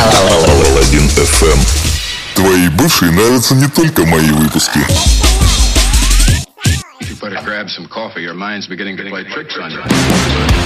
Паладин 0.00 1.06
FM. 1.16 1.58
Твои 2.34 2.68
бывшие 2.68 3.10
нравятся 3.10 3.54
не 3.54 3.68
только 3.68 4.06
мои 4.06 4.30
выпуски. 4.30 4.80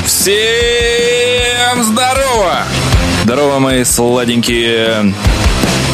Всем 0.06 1.82
здорово! 1.82 2.62
Здорово, 3.24 3.58
мои 3.58 3.82
сладенькие. 3.84 5.12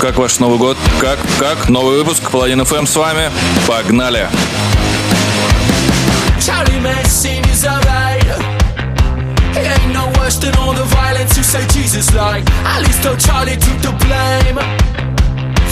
Как 0.01 0.17
ваш 0.19 0.39
Новый 0.39 0.59
год? 0.59 0.77
Как? 1.01 1.19
Как? 1.39 1.69
Новый 1.69 1.99
выпуск 1.99 2.31
Паладин 2.31 2.65
ФМ 2.65 2.87
с 2.87 2.97
вами. 2.97 3.31
Погнали! 3.67 4.29
Charlie 6.39 6.81
than 10.39 10.55
all 10.57 10.75
the 10.75 10.85
violence 10.85 11.37
you 11.37 11.43
say 11.43 11.67
Jesus 11.69 12.15
like. 12.15 12.45
At 12.63 12.83
least 12.83 13.03
though 13.03 13.17
Charlie 13.17 13.57
took 13.57 13.79
the 13.83 13.93
blame. 14.05 14.59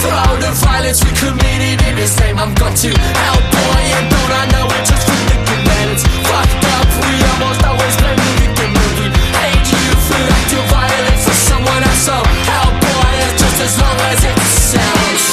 For 0.01 0.11
all 0.11 0.37
the 0.41 0.51
violence 0.65 1.03
we 1.03 1.11
committed 1.15 1.79
in 1.87 1.95
his 1.95 2.17
name, 2.19 2.39
I'm 2.39 2.53
got 2.55 2.75
to 2.83 2.89
help 2.89 3.43
boy, 3.51 3.83
and 3.95 4.05
don't 4.09 4.33
I 4.41 4.43
know 4.51 4.65
it 4.67 4.83
just 4.89 5.03
from 5.07 5.21
the 5.31 5.37
commandments. 5.47 6.03
Fucked 6.27 6.65
up, 6.75 6.87
we 7.03 7.13
almost 7.29 7.61
always 7.63 7.95
blame 7.99 8.19
the 8.19 8.31
victim 8.41 8.69
movie. 8.75 9.11
Hate 9.37 9.67
you 9.69 9.85
for 10.07 10.23
acting 10.23 10.65
violent 10.71 11.19
for 11.23 11.35
someone 11.35 11.83
else, 11.83 12.03
so 12.09 12.17
help 12.47 12.73
boy, 12.79 13.11
it's 13.27 13.35
just 13.43 13.59
as 13.63 13.73
long 13.79 13.97
as 14.11 14.19
it 14.23 14.37
sells. 14.39 15.25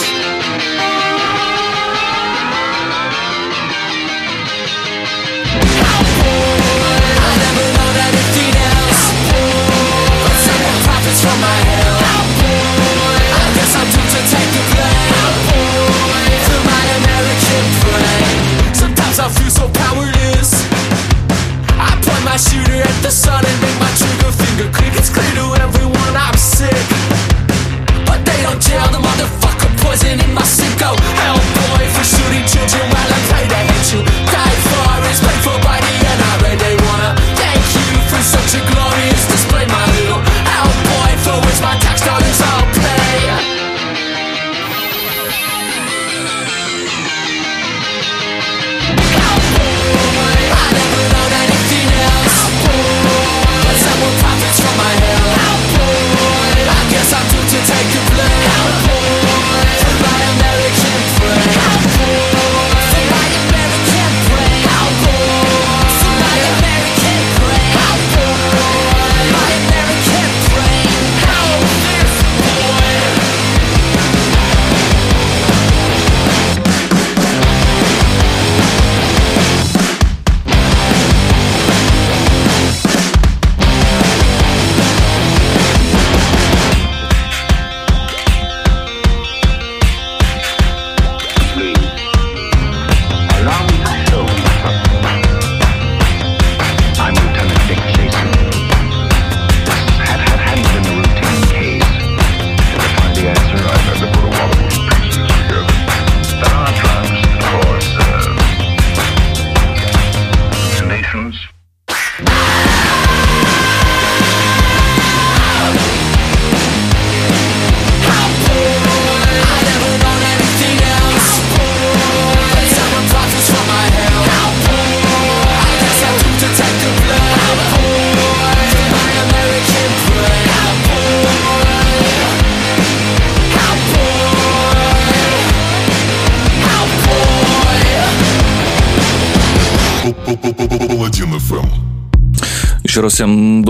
rising 30.05 30.26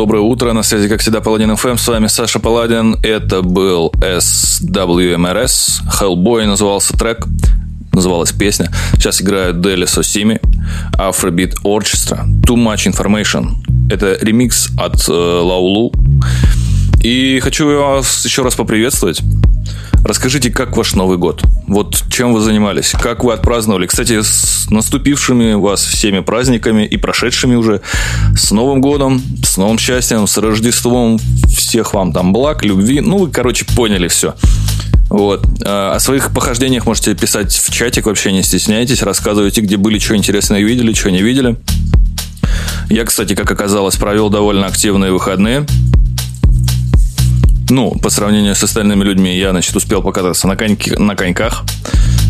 доброе 0.06 0.22
утро. 0.22 0.52
На 0.52 0.62
связи, 0.62 0.88
как 0.88 1.00
всегда, 1.00 1.20
Паладин 1.20 1.50
FM. 1.50 1.78
С 1.78 1.88
вами 1.88 2.06
Саша 2.06 2.38
Паладин. 2.38 2.96
Это 3.02 3.42
был 3.42 3.92
SWMRS. 3.98 5.82
Hellboy 6.00 6.46
назывался 6.46 6.96
трек. 6.96 7.26
Называлась 7.92 8.30
песня. 8.30 8.70
Сейчас 8.92 9.20
играют 9.20 9.60
Дели 9.60 9.84
Сосими, 9.84 10.40
Afrobeat 10.92 11.54
Orchestra, 11.64 12.24
Too 12.42 12.54
Much 12.54 12.86
Information. 12.86 13.56
Это 13.90 14.16
ремикс 14.20 14.68
от 14.78 15.08
э, 15.08 15.12
Лаулу. 15.12 15.92
И 17.02 17.40
хочу 17.42 17.66
вас 17.76 18.24
еще 18.24 18.42
раз 18.42 18.54
поприветствовать. 18.54 19.20
Расскажите, 20.04 20.50
как 20.50 20.76
ваш 20.76 20.94
Новый 20.94 21.18
год? 21.18 21.42
Вот 21.66 22.04
чем 22.10 22.32
вы 22.32 22.40
занимались? 22.40 22.92
Как 22.92 23.24
вы 23.24 23.32
отпраздновали? 23.32 23.86
Кстати, 23.86 24.22
с 24.22 24.70
наступившими 24.70 25.54
вас 25.54 25.84
всеми 25.84 26.20
праздниками 26.20 26.86
и 26.86 26.96
прошедшими 26.96 27.56
уже. 27.56 27.80
С 28.36 28.52
Новым 28.52 28.80
годом, 28.80 29.20
с 29.42 29.56
новым 29.56 29.78
счастьем, 29.78 30.26
с 30.26 30.38
Рождеством. 30.38 31.18
Всех 31.48 31.94
вам 31.94 32.12
там 32.12 32.32
благ, 32.32 32.64
любви. 32.64 33.00
Ну, 33.00 33.18
вы, 33.18 33.30
короче, 33.30 33.64
поняли 33.64 34.08
все. 34.08 34.34
Вот. 35.08 35.44
А, 35.64 35.94
О 35.94 36.00
своих 36.00 36.32
похождениях 36.32 36.86
можете 36.86 37.14
писать 37.14 37.54
в 37.54 37.72
чатик, 37.72 38.06
вообще 38.06 38.32
не 38.32 38.42
стесняйтесь. 38.42 39.02
Рассказывайте, 39.02 39.60
где 39.60 39.76
были, 39.76 39.98
что 39.98 40.16
интересное 40.16 40.60
видели, 40.60 40.92
что 40.92 41.10
не 41.10 41.22
видели. 41.22 41.56
Я, 42.88 43.04
кстати, 43.04 43.34
как 43.34 43.50
оказалось, 43.50 43.96
провел 43.96 44.30
довольно 44.30 44.66
активные 44.66 45.10
выходные. 45.10 45.66
Ну, 47.68 47.92
по 48.00 48.10
сравнению 48.10 48.54
с 48.54 48.62
остальными 48.62 49.02
людьми, 49.02 49.36
я, 49.36 49.50
значит, 49.50 49.74
успел 49.74 50.02
покататься 50.02 50.46
на, 50.46 50.56
коньки, 50.56 50.92
на 50.92 51.16
коньках, 51.16 51.64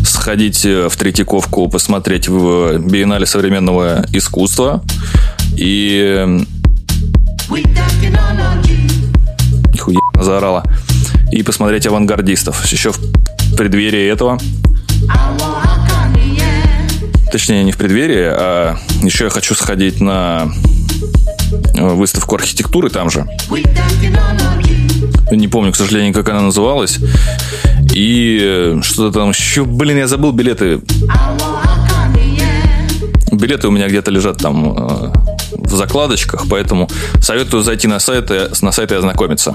сходить 0.03 0.65
э, 0.65 0.89
в 0.89 0.95
Третьяковку, 0.95 1.69
посмотреть 1.69 2.27
в 2.27 2.79
биеннале 2.79 3.25
современного 3.25 4.05
искусства. 4.11 4.83
И... 5.55 6.45
Нихуя 9.73 9.99
заорала. 10.19 10.63
И 11.31 11.43
посмотреть 11.43 11.85
авангардистов. 11.85 12.65
Еще 12.65 12.91
в 12.91 12.99
преддверии 13.55 14.11
этого 14.11 14.39
Точнее, 17.31 17.63
не 17.63 17.71
в 17.71 17.77
преддверии, 17.77 18.25
а 18.25 18.77
еще 19.03 19.25
я 19.25 19.29
хочу 19.29 19.53
сходить 19.53 19.99
на 19.99 20.49
э, 21.75 21.81
выставку 21.81 22.35
архитектуры 22.35 22.89
там 22.89 23.09
же. 23.09 23.27
Не 25.31 25.47
помню, 25.47 25.71
к 25.71 25.75
сожалению, 25.75 26.13
как 26.13 26.29
она 26.29 26.41
называлась. 26.41 26.99
И 27.93 28.39
э, 28.41 28.79
что-то 28.83 29.19
там 29.19 29.29
еще... 29.29 29.65
Блин, 29.65 29.97
я 29.97 30.07
забыл 30.07 30.31
билеты. 30.31 30.81
Билеты 33.31 33.67
у 33.67 33.71
меня 33.71 33.87
где-то 33.87 34.09
лежат 34.11 34.37
там 34.37 34.73
э, 34.77 35.11
в 35.51 35.75
закладочках, 35.75 36.45
поэтому 36.49 36.89
советую 37.21 37.63
зайти 37.63 37.87
на 37.87 37.99
сайт, 37.99 38.31
и- 38.31 38.49
на 38.65 38.71
сайт 38.71 38.91
и 38.91 38.95
ознакомиться. 38.95 39.53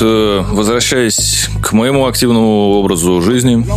Э, 0.00 0.44
возвращаясь 0.50 1.48
к 1.62 1.72
моему 1.72 2.06
активному 2.06 2.78
образу 2.78 3.20
жизни, 3.22 3.64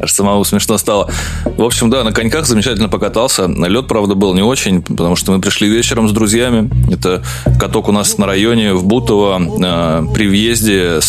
аж 0.00 0.12
самому 0.12 0.44
смешно 0.44 0.78
стало. 0.78 1.10
В 1.44 1.62
общем, 1.62 1.90
да, 1.90 2.04
на 2.04 2.12
коньках 2.12 2.46
замечательно 2.46 2.88
покатался. 2.88 3.46
Лед, 3.46 3.86
правда, 3.86 4.14
был 4.14 4.34
не 4.34 4.42
очень, 4.42 4.82
потому 4.82 5.16
что 5.16 5.32
мы 5.32 5.40
пришли 5.40 5.68
вечером 5.68 6.08
с 6.08 6.12
друзьями. 6.12 6.70
Это 6.92 7.22
каток 7.58 7.88
у 7.88 7.92
нас 7.92 8.18
на 8.18 8.26
районе 8.26 8.74
в 8.74 8.84
Бутово 8.84 9.40
э, 9.40 10.14
при 10.14 10.26
въезде, 10.26 11.00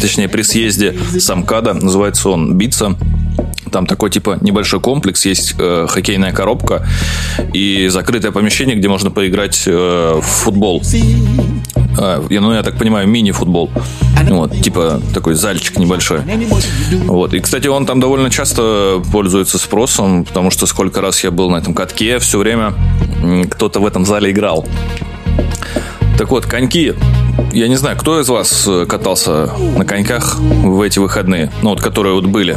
точнее, 0.00 0.28
при 0.28 0.42
съезде 0.42 0.94
с 1.18 1.28
Амкада. 1.30 1.74
Называется 1.74 2.30
он 2.30 2.56
«Битца». 2.56 2.96
Там 3.70 3.86
такой 3.86 4.10
типа 4.10 4.38
небольшой 4.40 4.80
комплекс, 4.80 5.26
есть 5.26 5.54
э, 5.58 5.86
хоккейная 5.88 6.32
коробка 6.32 6.86
и 7.52 7.88
закрытое 7.88 8.30
помещение, 8.30 8.76
где 8.76 8.88
можно 8.88 9.10
поиграть 9.10 9.64
э, 9.66 10.20
в 10.20 10.24
футбол. 10.24 10.82
А, 11.96 12.24
я, 12.30 12.40
ну, 12.40 12.52
я 12.52 12.62
так 12.62 12.76
понимаю, 12.76 13.08
мини-футбол. 13.08 13.70
Вот, 14.28 14.60
типа 14.60 15.00
такой 15.12 15.34
зальчик 15.34 15.78
небольшой. 15.78 16.20
Вот. 17.04 17.34
И, 17.34 17.40
кстати, 17.40 17.68
он 17.68 17.86
там 17.86 18.00
довольно 18.00 18.30
часто 18.30 19.02
пользуется 19.12 19.58
спросом, 19.58 20.24
потому 20.24 20.50
что 20.50 20.66
сколько 20.66 21.00
раз 21.00 21.22
я 21.24 21.30
был 21.30 21.50
на 21.50 21.56
этом 21.56 21.74
катке, 21.74 22.18
все 22.18 22.38
время 22.38 22.74
кто-то 23.50 23.80
в 23.80 23.86
этом 23.86 24.04
зале 24.04 24.30
играл. 24.30 24.66
Так 26.18 26.30
вот, 26.30 26.46
коньки. 26.46 26.94
Я 27.52 27.68
не 27.68 27.74
знаю, 27.76 27.96
кто 27.96 28.20
из 28.20 28.28
вас 28.28 28.66
э, 28.68 28.86
катался 28.86 29.50
на 29.76 29.84
коньках 29.84 30.38
в 30.38 30.80
эти 30.80 31.00
выходные? 31.00 31.52
Ну, 31.62 31.70
вот 31.70 31.80
которые 31.80 32.14
вот 32.14 32.26
были. 32.26 32.56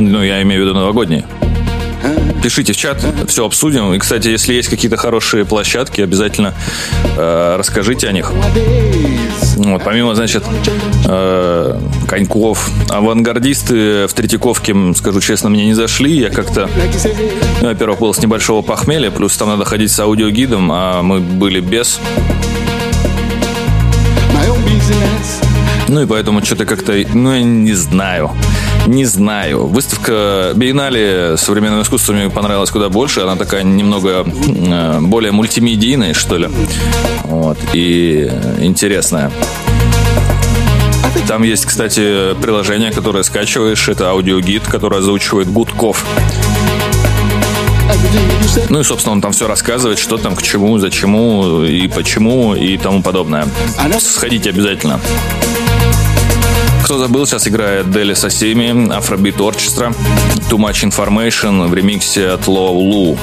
Ну, 0.00 0.22
я 0.22 0.42
имею 0.42 0.62
в 0.62 0.64
виду 0.66 0.74
новогодние. 0.74 1.24
Пишите 2.42 2.72
в 2.72 2.76
чат, 2.76 3.04
все 3.28 3.44
обсудим. 3.44 3.92
И, 3.92 3.98
кстати, 3.98 4.28
если 4.28 4.54
есть 4.54 4.68
какие-то 4.68 4.96
хорошие 4.96 5.44
площадки, 5.44 6.00
обязательно 6.00 6.54
э, 7.16 7.56
расскажите 7.58 8.08
о 8.08 8.12
них. 8.12 8.32
Вот, 9.56 9.82
помимо, 9.84 10.14
значит, 10.14 10.42
э, 11.06 11.80
коньков, 12.08 12.70
авангардисты 12.88 14.06
в 14.06 14.12
Третьяковке, 14.14 14.74
скажу 14.94 15.20
честно, 15.20 15.50
мне 15.50 15.66
не 15.66 15.74
зашли. 15.74 16.18
Я 16.18 16.30
как-то, 16.30 16.68
ну, 17.60 17.68
во-первых, 17.68 18.00
был 18.00 18.14
с 18.14 18.18
небольшого 18.18 18.62
похмелья, 18.62 19.10
плюс 19.10 19.36
там 19.36 19.48
надо 19.48 19.64
ходить 19.64 19.90
с 19.90 20.00
аудиогидом, 20.00 20.70
а 20.72 21.02
мы 21.02 21.20
были 21.20 21.60
без. 21.60 22.00
Ну 25.90 26.02
и 26.02 26.06
поэтому 26.06 26.40
что-то 26.44 26.66
как-то, 26.66 26.92
ну, 27.14 27.34
я 27.34 27.42
не 27.42 27.72
знаю. 27.72 28.30
Не 28.86 29.04
знаю. 29.04 29.66
Выставка 29.66 30.52
Биеннале 30.54 31.36
современного 31.36 31.82
искусства 31.82 32.12
мне 32.12 32.30
понравилась 32.30 32.70
куда 32.70 32.88
больше. 32.88 33.22
Она 33.22 33.34
такая 33.34 33.64
немного 33.64 34.24
э, 34.24 35.00
более 35.00 35.32
мультимедийная, 35.32 36.14
что 36.14 36.36
ли. 36.36 36.48
Вот. 37.24 37.58
И 37.72 38.30
интересная. 38.60 39.32
Там 41.26 41.42
есть, 41.42 41.66
кстати, 41.66 42.34
приложение, 42.40 42.92
которое 42.92 43.24
скачиваешь. 43.24 43.88
Это 43.88 44.10
аудиогид, 44.10 44.62
который 44.68 45.00
озвучивает 45.00 45.48
Гудков. 45.52 46.06
Ну 48.68 48.78
и, 48.78 48.84
собственно, 48.84 49.14
он 49.14 49.20
там 49.20 49.32
все 49.32 49.48
рассказывает, 49.48 49.98
что 49.98 50.18
там, 50.18 50.36
к 50.36 50.42
чему, 50.42 50.78
зачему 50.78 51.64
и 51.64 51.88
почему 51.88 52.54
и 52.54 52.76
тому 52.78 53.02
подобное. 53.02 53.48
Сходите 53.98 54.50
обязательно. 54.50 55.00
Кто 56.90 56.98
забыл, 56.98 57.24
сейчас 57.24 57.46
играет 57.46 57.88
Дели 57.92 58.14
Сосими, 58.14 58.88
Afrobeat 58.88 59.36
Orchestra, 59.36 59.94
Too 60.50 60.58
Much 60.58 60.82
Information 60.82 61.68
в 61.68 61.72
ремиксе 61.72 62.30
от 62.30 62.48
Low 62.48 62.74
Lu. 62.74 63.16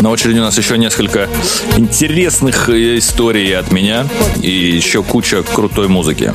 На 0.00 0.10
очереди 0.10 0.38
у 0.38 0.42
нас 0.42 0.56
еще 0.56 0.78
несколько 0.78 1.28
интересных 1.76 2.68
э, 2.68 2.98
историй 2.98 3.58
от 3.58 3.72
меня 3.72 4.06
и 4.40 4.48
еще 4.48 5.02
куча 5.02 5.42
крутой 5.42 5.88
музыки. 5.88 6.32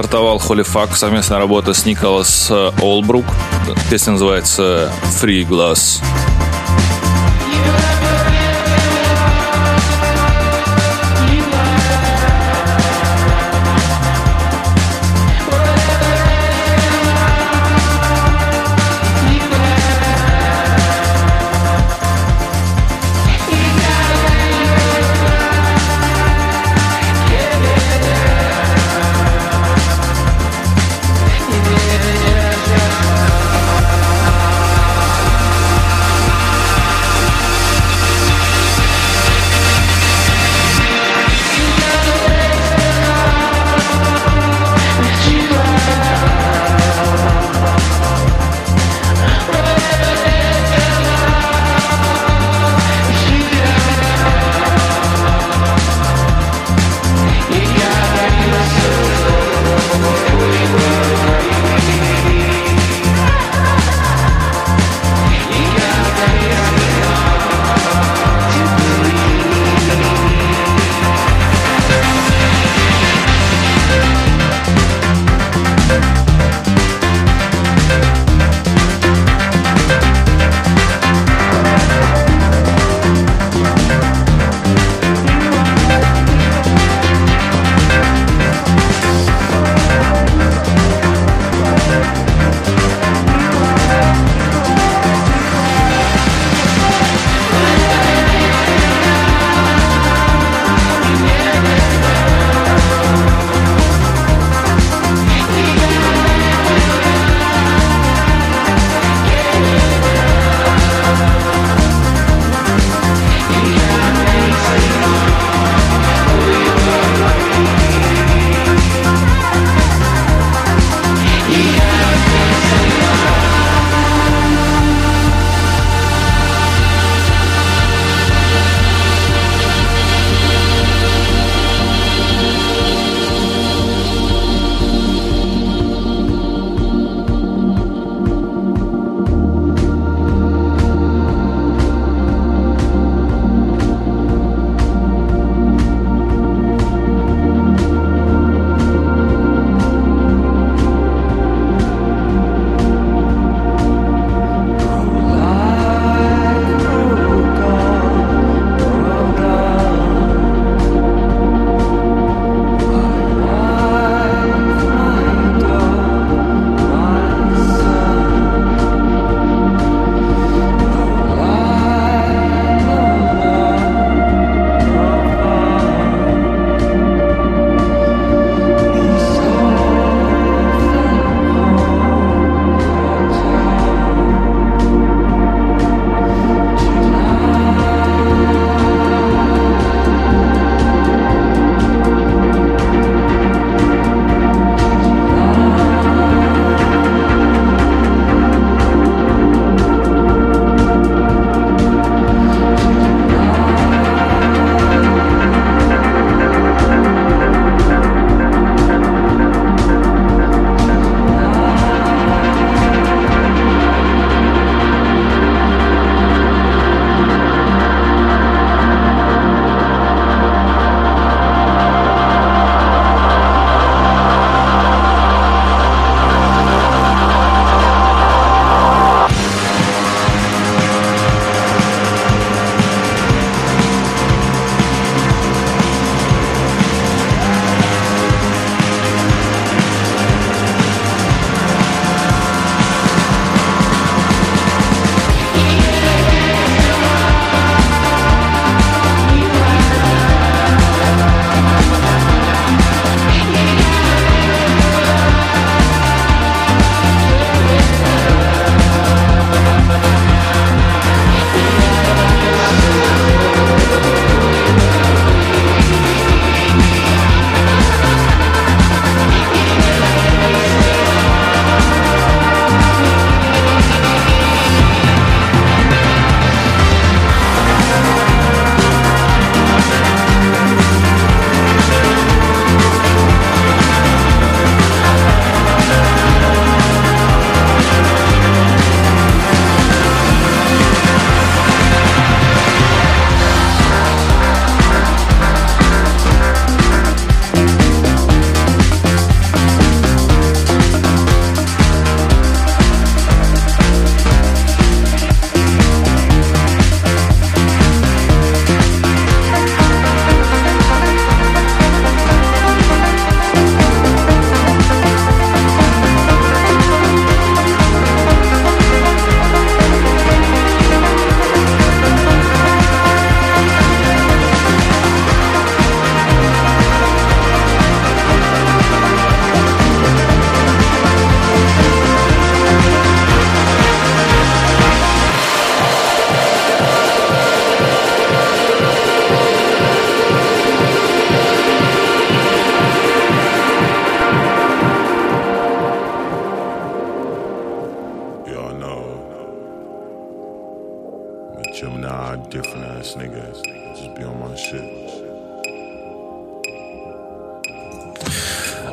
Стартовал 0.00 0.38
Холифак, 0.38 0.96
совместная 0.96 1.38
работа 1.38 1.74
с 1.74 1.84
Николас 1.84 2.50
Олбрук. 2.80 3.26
Песня 3.90 4.12
называется 4.12 4.90
Free 5.20 5.46
Glass. 5.46 6.00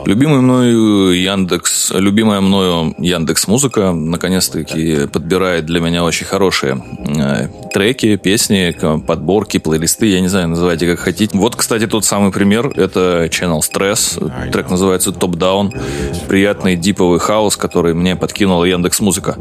Любимый 0.08 0.40
мною 0.40 1.12
Яндекс, 1.22 1.92
любимая 1.94 2.40
мною 2.40 2.96
Яндекс 2.98 3.46
Музыка 3.50 3.92
наконец-таки 3.92 5.06
подбирает 5.08 5.66
для 5.66 5.82
меня 5.82 6.06
очень 6.06 6.26
хорошие 6.26 6.82
э, 7.06 7.50
треки, 7.74 8.16
песни, 8.16 8.74
подборки, 9.06 9.58
плейлисты, 9.58 10.06
я 10.06 10.22
не 10.22 10.30
знаю, 10.30 10.48
называйте 10.48 10.88
как 10.88 11.00
хотите. 11.00 11.38
Вот, 11.38 11.58
кстати, 11.58 11.88
тот 11.88 12.06
самый 12.06 12.32
пример, 12.32 12.72
это 12.78 13.26
Channel 13.26 13.60
Stress, 13.60 14.50
трек 14.50 14.70
называется 14.70 15.10
Top 15.10 15.32
Down, 15.32 15.78
приятный 16.30 16.78
диповый 16.78 17.20
хаос, 17.20 17.58
который 17.58 17.94
мне 17.94 18.16
подкинула 18.16 18.64
Яндекс 18.64 19.02
Музыка. 19.02 19.36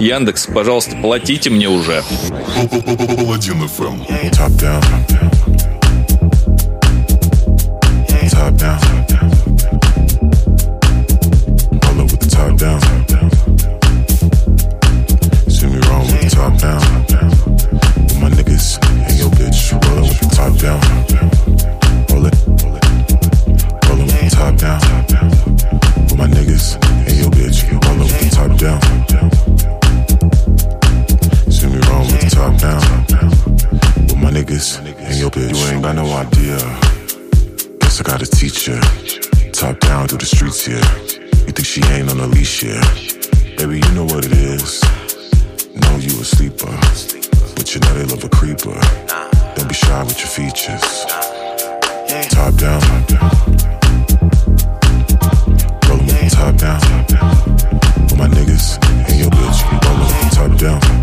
Яндекс, 0.00 0.48
пожалуйста, 0.48 0.96
платите 1.00 1.48
мне 1.48 1.68
уже. 1.68 2.02
Паладин 3.16 3.62
FM. 3.62 4.32
Top 4.32 4.50
down. 4.58 4.82
Top 8.32 8.56
down. 8.58 8.97
Down. 12.58 12.97
Here? 42.60 42.80
Baby, 43.56 43.76
you 43.76 43.94
know 43.94 44.04
what 44.04 44.24
it 44.24 44.32
is. 44.32 44.82
Know 45.74 45.96
you 45.96 46.10
a 46.20 46.24
sleeper, 46.24 46.74
but 47.54 47.74
you 47.74 47.80
know 47.80 47.94
they 47.94 48.04
love 48.04 48.24
a 48.24 48.28
creeper. 48.28 48.74
Don't 49.54 49.68
be 49.68 49.74
shy 49.74 50.02
with 50.02 50.18
your 50.18 50.28
features. 50.28 51.04
Top 52.30 52.54
down. 52.54 52.82
Rollin' 55.86 56.06
with 56.06 56.20
the 56.20 56.30
top 56.32 56.56
down. 56.56 56.80
With 58.02 58.18
my 58.18 58.28
niggas 58.28 58.78
and 59.08 59.18
your 59.18 59.30
bitch. 59.30 59.60
Rollin' 59.84 60.30
top 60.30 60.58
down. 60.58 60.97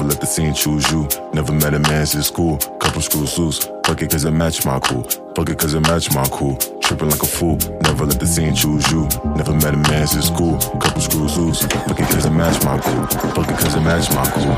Never 0.00 0.12
let 0.14 0.20
the 0.20 0.26
scene 0.26 0.54
choose 0.54 0.90
you. 0.90 1.06
Never 1.34 1.52
met 1.52 1.74
a 1.74 1.78
man 1.78 2.06
since 2.06 2.28
school, 2.28 2.56
couple 2.80 3.02
screws 3.02 3.38
loose. 3.38 3.68
Fuck 3.84 4.00
it 4.00 4.10
cause 4.10 4.24
it 4.24 4.30
match 4.30 4.64
my 4.64 4.80
cool, 4.80 5.02
fuck 5.36 5.50
it 5.50 5.58
cause 5.58 5.74
it 5.74 5.80
match 5.80 6.14
my 6.14 6.24
cool. 6.30 6.56
Tripping 6.80 7.10
like 7.10 7.22
a 7.22 7.26
fool, 7.26 7.58
never 7.82 8.06
let 8.06 8.18
the 8.18 8.26
scene 8.26 8.54
choose 8.54 8.90
you. 8.90 9.06
Never 9.36 9.52
met 9.52 9.74
a 9.74 9.76
man 9.76 10.06
since 10.06 10.28
school, 10.28 10.56
couple 10.80 11.02
screws 11.02 11.36
loose. 11.36 11.60
Fuck 11.62 12.00
it 12.00 12.08
cause 12.08 12.24
it 12.24 12.30
match 12.30 12.64
my 12.64 12.78
cool, 12.80 13.06
fuck 13.34 13.50
it 13.50 13.58
cause 13.58 13.74
it 13.74 13.80
match 13.80 14.08
my 14.14 14.24
cool. 14.32 14.56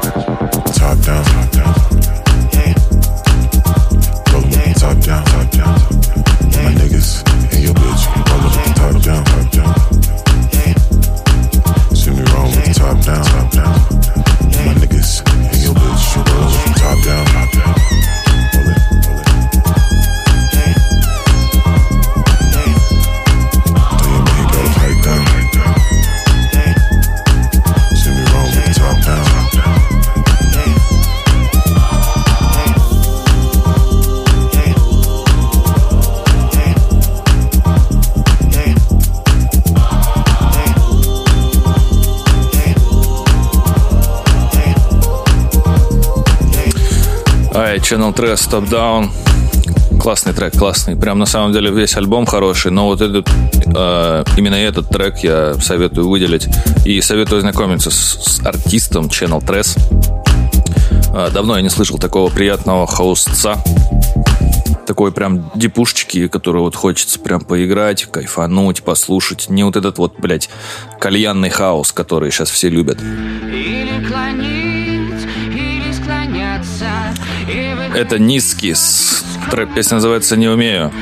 Top 0.79 0.99
down, 1.03 1.25
top 1.25 1.51
down. 1.51 1.75
The 4.33 4.75
top 4.79 4.99
down, 5.03 5.25
top 5.25 5.51
down. 5.51 5.75
My 6.63 6.71
niggas 6.79 7.23
and 7.53 7.63
your 7.65 7.75
bitch, 7.75 8.03
with 8.15 8.55
the 8.55 8.63
top 8.79 8.95
down, 9.03 9.25
top 9.25 9.51
down. 9.51 9.75
See 11.97 12.11
me 12.11 12.23
wrong 12.31 12.51
with 12.51 12.65
the 12.65 12.75
top 12.79 12.97
down, 13.05 13.25
top 13.25 13.51
down. 13.51 14.32
From 16.13 16.25
top 16.75 17.03
down. 17.03 17.25
Top 17.25 17.53
down. 17.53 17.82
Channel 47.83 48.15
Tress 48.15 48.49
Top 48.49 48.69
Down. 48.71 49.11
Классный 50.01 50.33
трек, 50.33 50.57
классный. 50.57 50.97
Прям 50.97 51.19
на 51.19 51.27
самом 51.27 51.53
деле 51.53 51.71
весь 51.71 51.97
альбом 51.97 52.27
хороший, 52.27 52.71
но 52.71 52.87
вот 52.87 53.01
этот, 53.01 53.29
э, 53.75 54.25
именно 54.37 54.55
этот 54.55 54.89
трек 54.89 55.19
я 55.19 55.55
советую 55.55 56.09
выделить. 56.09 56.49
И 56.87 57.01
советую 57.01 57.39
ознакомиться 57.39 57.91
с, 57.91 58.39
с 58.39 58.47
артистом 58.47 59.07
Channel 59.07 59.45
Tress. 59.45 59.79
Э, 61.15 61.31
давно 61.33 61.57
я 61.57 61.63
не 61.63 61.71
слышал 61.71 61.99
такого 61.99 62.31
приятного 62.31 62.87
хаусца. 62.87 63.63
Такой 64.87 65.13
прям 65.13 65.51
дипушечки, 65.55 66.29
который 66.29 66.61
вот 66.61 66.77
хочется 66.77 67.19
прям 67.19 67.41
поиграть, 67.41 68.05
кайфануть, 68.05 68.83
послушать. 68.83 69.51
Не 69.51 69.65
вот 69.65 69.77
этот 69.77 69.99
вот, 69.99 70.15
блядь, 70.19 70.49
кальянный 71.01 71.51
хаос, 71.51 71.93
который 71.93 72.31
сейчас 72.31 72.51
все 72.51 72.69
любят. 72.69 72.99
Или 73.01 74.05
клонить, 74.09 74.52
Это 77.95 78.19
низкий. 78.19 78.75
с- 78.75 79.25
Трек 79.51 79.75
песня 79.75 79.97
называется 79.97 80.37
«Не 80.37 80.49
умею». 80.49 80.93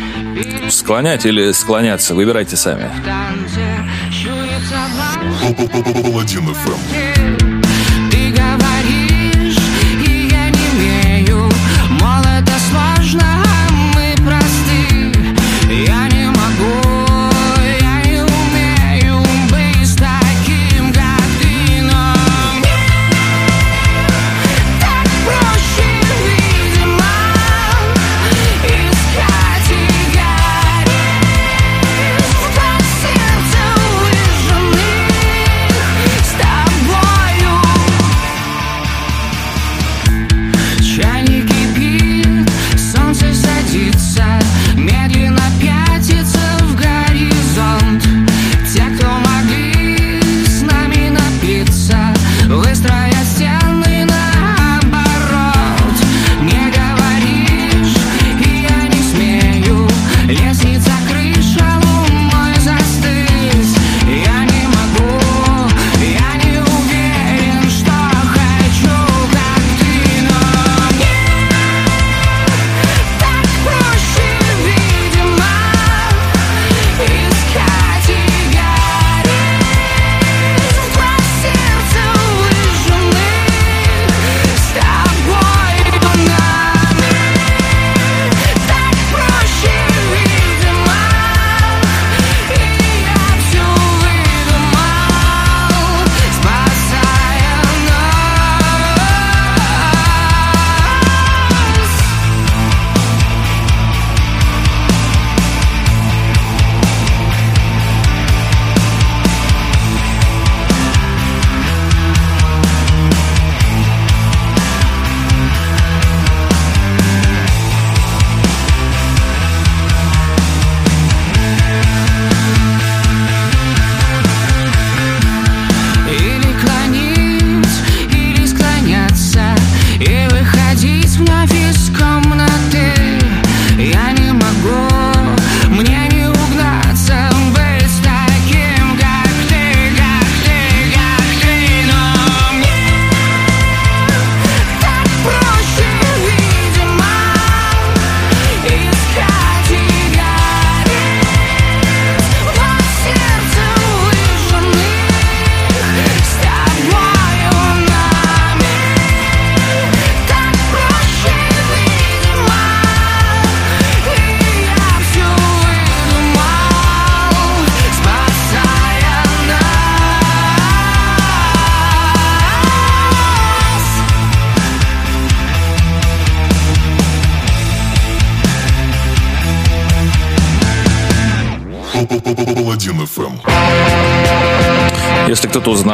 Склонять 0.70 1.24
или 1.26 1.52
склоняться, 1.52 2.14
выбирайте 2.14 2.56
сами. 2.56 2.90
Паладин 6.02 6.48
FM. 6.48 7.09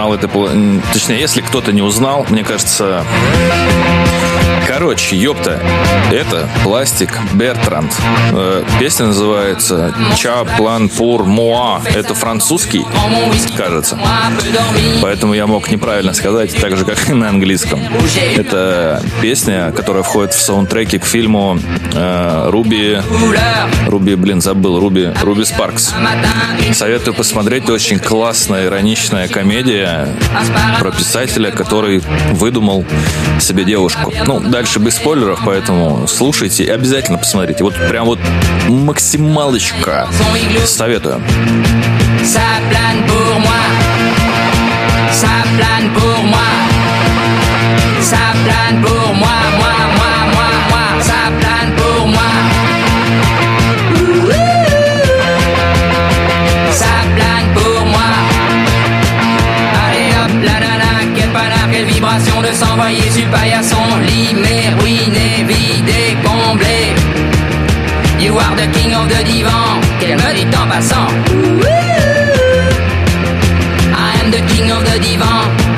Узнал 0.06 0.14
это, 0.14 0.28
точнее, 0.92 1.20
если 1.20 1.40
кто-то 1.40 1.72
не 1.72 1.82
узнал, 1.82 2.26
мне 2.28 2.44
кажется, 2.44 3.04
короче, 4.66 5.16
ёпта, 5.16 5.60
это 6.12 6.48
пластик 6.62 7.18
Бертранд. 7.34 7.92
Э, 8.32 8.64
Песня 8.80 9.06
называется 9.06 9.94
Ча 10.16 10.44
план 10.44 10.88
пур 10.88 11.24
муа. 11.24 11.80
Это 11.94 12.14
французский, 12.14 12.84
кажется. 13.56 13.98
Поэтому 15.02 15.34
я 15.34 15.46
мог 15.46 15.70
неправильно 15.70 16.12
сказать, 16.12 16.54
так 16.60 16.76
же, 16.76 16.84
как 16.84 17.08
и 17.08 17.12
на 17.12 17.28
английском. 17.28 17.80
Это 18.36 19.02
песня, 19.22 19.72
которая 19.72 20.02
входит 20.02 20.34
в 20.34 20.40
саундтреки 20.40 20.98
к 20.98 21.04
фильму 21.04 21.58
э, 21.94 22.48
Руби... 22.50 22.98
Руби, 23.86 24.14
блин, 24.14 24.40
забыл. 24.40 24.80
Руби, 24.80 25.10
Руби 25.22 25.44
Спаркс. 25.44 25.94
Советую 26.72 27.14
посмотреть. 27.14 27.68
Очень 27.68 27.98
классная, 27.98 28.66
ироничная 28.66 29.28
комедия 29.28 30.08
про 30.80 30.90
писателя, 30.90 31.50
который 31.50 32.02
выдумал 32.32 32.84
себе 33.40 33.64
девушку. 33.64 34.12
Ну, 34.26 34.40
дальше 34.56 34.78
без 34.78 34.94
спойлеров, 34.94 35.40
поэтому 35.44 36.06
слушайте 36.08 36.64
и 36.64 36.70
обязательно 36.70 37.18
посмотрите. 37.18 37.62
Вот 37.62 37.74
прям 37.90 38.06
вот 38.06 38.18
максималочка. 38.68 40.08
Советую. 40.64 41.20
Ça 42.24 42.40
plane 42.70 43.04
pour 43.06 43.38
moi. 43.40 43.60
Moi, 49.20 49.36
moi, 49.60 49.76
moi, 49.98 50.14
moi, 50.34 50.55
de 62.18 62.52
s'envoyer 62.54 63.10
sur 63.10 63.26
paillasson. 63.30 63.76
Limé, 64.06 64.72
ruiné, 64.80 65.44
vidé, 65.46 66.16
comblé. 66.24 66.94
You 68.18 68.38
are 68.38 68.56
the 68.56 68.66
king 68.72 68.94
of 68.94 69.08
the 69.08 69.22
divan. 69.24 69.80
Qu'elle 70.00 70.16
me 70.16 70.34
dit 70.34 70.56
en 70.56 70.66
passant? 70.66 71.08
I 73.92 74.20
am 74.22 74.30
the 74.30 74.40
king 74.54 74.70
of 74.70 74.84
the 74.84 74.98
divan. 74.98 75.75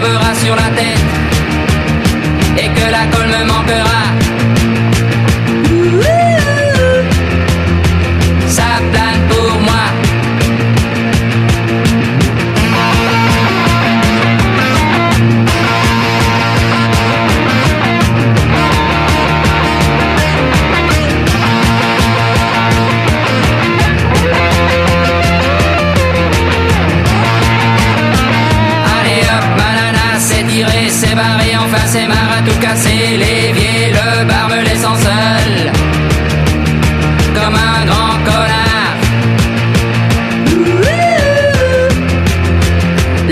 Tombera 0.00 0.37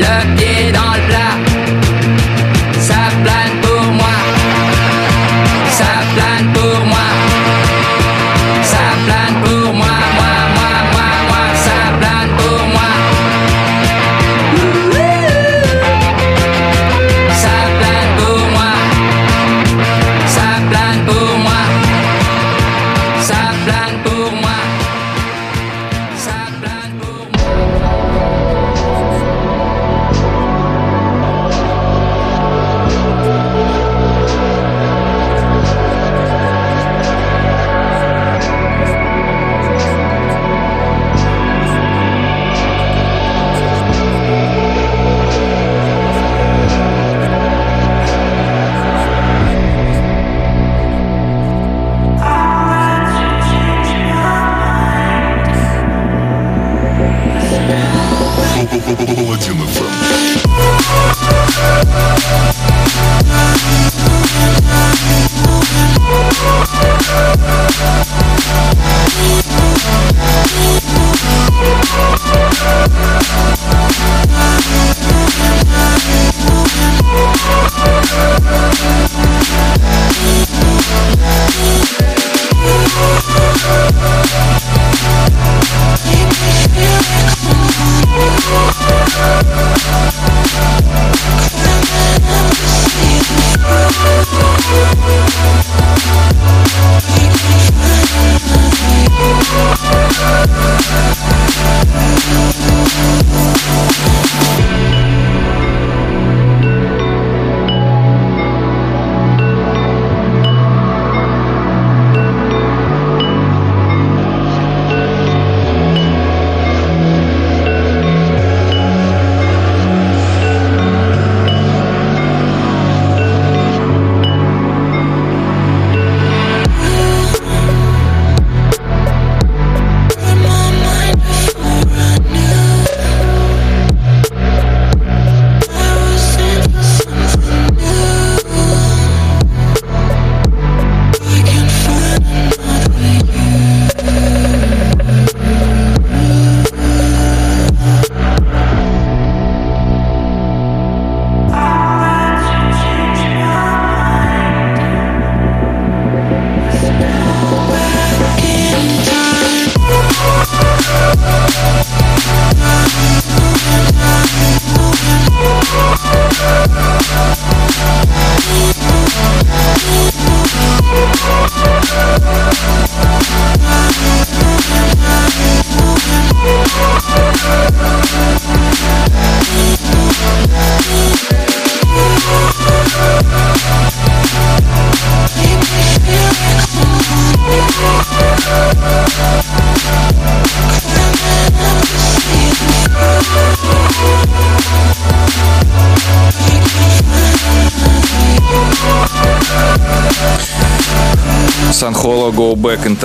again. 0.06 0.55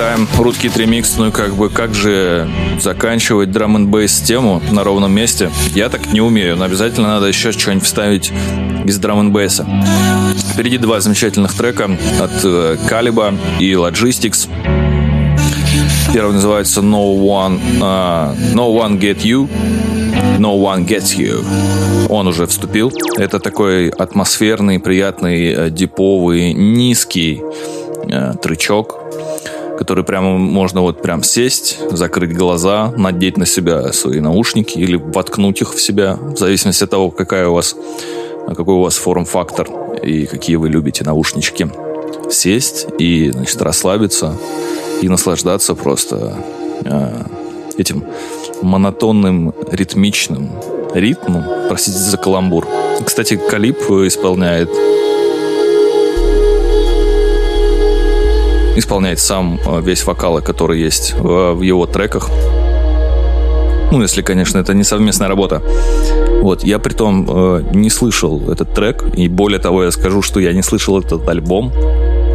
Time, 0.02 0.26
Rootkit 0.36 0.76
ремикс, 0.76 1.16
ну 1.16 1.28
и 1.28 1.30
как 1.30 1.54
бы 1.54 1.70
как 1.70 1.94
же 1.94 2.50
заканчивать 2.80 3.52
драм 3.52 3.76
н 3.76 3.86
бейс 3.86 4.20
тему 4.20 4.60
на 4.72 4.82
ровном 4.82 5.12
месте? 5.12 5.48
Я 5.76 5.88
так 5.90 6.12
не 6.12 6.20
умею, 6.20 6.56
но 6.56 6.64
обязательно 6.64 7.06
надо 7.06 7.26
еще 7.26 7.52
что-нибудь 7.52 7.84
вставить 7.84 8.32
без 8.84 8.98
драм 8.98 9.20
н 9.20 9.30
бейса. 9.30 9.64
Впереди 10.52 10.78
два 10.78 10.98
замечательных 10.98 11.54
трека 11.54 11.88
от 12.20 12.32
э, 12.42 12.78
Калиба 12.88 13.34
и 13.60 13.74
Logistics. 13.74 14.48
Первый 16.12 16.32
называется 16.32 16.80
No 16.80 17.16
One, 17.16 17.60
uh, 17.78 18.36
no 18.54 18.74
One 18.74 18.98
Get 18.98 19.18
You, 19.18 19.48
No 20.38 20.60
One 20.60 20.84
Gets 20.84 21.16
You. 21.16 22.08
Он 22.08 22.26
уже 22.26 22.48
вступил. 22.48 22.92
Это 23.18 23.38
такой 23.38 23.88
атмосферный, 23.90 24.80
приятный, 24.80 25.52
э, 25.52 25.70
диповый, 25.70 26.54
низкий 26.54 27.40
э, 28.10 28.32
трючок, 28.42 28.98
который 29.78 30.04
прямо 30.04 30.38
можно 30.38 30.80
вот 30.80 31.02
прям 31.02 31.22
сесть, 31.22 31.78
закрыть 31.90 32.36
глаза, 32.36 32.92
надеть 32.96 33.36
на 33.36 33.46
себя 33.46 33.92
свои 33.92 34.20
наушники 34.20 34.78
или 34.78 34.96
воткнуть 34.96 35.60
их 35.60 35.74
в 35.74 35.80
себя, 35.80 36.16
в 36.16 36.36
зависимости 36.36 36.84
от 36.84 36.90
того, 36.90 37.10
какая 37.10 37.48
у 37.48 37.54
вас, 37.54 37.76
какой 38.48 38.74
у 38.74 38.80
вас 38.82 38.96
форм-фактор 38.96 39.68
и 40.02 40.26
какие 40.26 40.56
вы 40.56 40.68
любите 40.68 41.04
наушнички. 41.04 41.68
Сесть 42.30 42.86
и, 42.98 43.30
значит, 43.30 43.60
расслабиться 43.60 44.36
и 45.02 45.08
наслаждаться 45.08 45.74
просто 45.74 46.34
э, 46.84 47.24
этим 47.76 48.04
монотонным, 48.62 49.54
ритмичным 49.70 50.50
ритмом. 50.94 51.44
Простите 51.68 51.98
за 51.98 52.16
каламбур. 52.16 52.66
Кстати, 53.04 53.36
Калип 53.36 53.78
исполняет 53.78 54.70
исполняет 58.76 59.18
сам 59.18 59.58
э, 59.66 59.80
весь 59.82 60.06
вокал, 60.06 60.42
который 60.42 60.80
есть 60.80 61.14
в, 61.14 61.54
в 61.54 61.62
его 61.62 61.86
треках. 61.86 62.30
Ну, 63.92 64.00
если, 64.00 64.22
конечно, 64.22 64.58
это 64.58 64.72
не 64.74 64.84
совместная 64.84 65.28
работа. 65.28 65.62
Вот, 66.40 66.64
я 66.64 66.78
при 66.78 66.94
том 66.94 67.26
э, 67.28 67.62
не 67.74 67.90
слышал 67.90 68.50
этот 68.50 68.74
трек, 68.74 69.04
и 69.16 69.28
более 69.28 69.58
того, 69.58 69.84
я 69.84 69.90
скажу, 69.90 70.22
что 70.22 70.40
я 70.40 70.52
не 70.52 70.62
слышал 70.62 70.98
этот 70.98 71.28
альбом, 71.28 71.72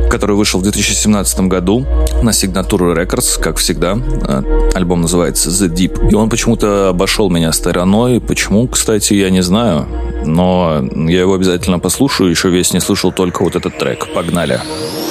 который 0.09 0.35
вышел 0.35 0.59
в 0.59 0.63
2017 0.63 1.39
году 1.41 1.85
на 2.21 2.31
Signature 2.31 2.95
Records, 2.95 3.39
как 3.39 3.57
всегда. 3.57 3.97
Э, 4.27 4.41
Альбом 4.73 5.01
называется 5.01 5.49
The 5.49 5.69
Deep. 5.69 6.09
И 6.11 6.15
он 6.15 6.29
почему-то 6.29 6.89
обошел 6.89 7.29
меня 7.29 7.51
стороной. 7.51 8.19
Почему, 8.19 8.67
кстати, 8.67 9.13
я 9.13 9.29
не 9.29 9.41
знаю. 9.41 9.87
Но 10.25 10.83
я 11.07 11.21
его 11.21 11.33
обязательно 11.33 11.79
послушаю. 11.79 12.29
Еще 12.29 12.49
весь 12.49 12.73
не 12.73 12.79
слышал 12.79 13.11
только 13.11 13.43
вот 13.43 13.55
этот 13.55 13.77
трек. 13.77 14.07
Погнали. 14.13 14.59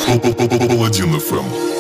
Паладин 0.07 1.15
FM. 1.15 1.76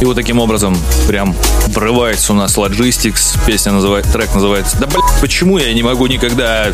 И 0.00 0.04
вот 0.04 0.14
таким 0.14 0.38
образом 0.38 0.76
прям 1.08 1.34
врывается 1.68 2.32
у 2.32 2.36
нас 2.36 2.56
Logistics. 2.56 3.36
Песня 3.46 3.72
называется, 3.72 4.12
трек 4.12 4.32
называется... 4.32 4.78
Да, 4.78 4.86
блин, 4.86 5.02
почему 5.20 5.58
я 5.58 5.72
не 5.74 5.82
могу 5.82 6.06
никогда 6.06 6.68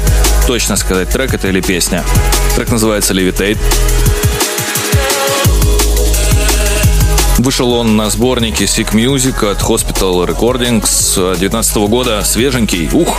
точно 0.47 0.77
сказать, 0.77 1.09
трек 1.09 1.33
это 1.33 1.49
или 1.49 1.63
песня? 1.63 2.05
Трек 2.55 2.69
называется 2.71 3.15
Levitate. 3.15 3.59
Вышел 7.39 7.73
он 7.73 7.97
на 7.97 8.11
сборнике 8.11 8.65
Sick 8.65 8.93
Music 8.93 9.51
от 9.51 9.61
Hospital 9.63 10.27
Recordings 10.27 11.15
2019 11.15 11.77
года. 11.89 12.23
Свеженький. 12.25 12.89
Ух! 12.93 13.19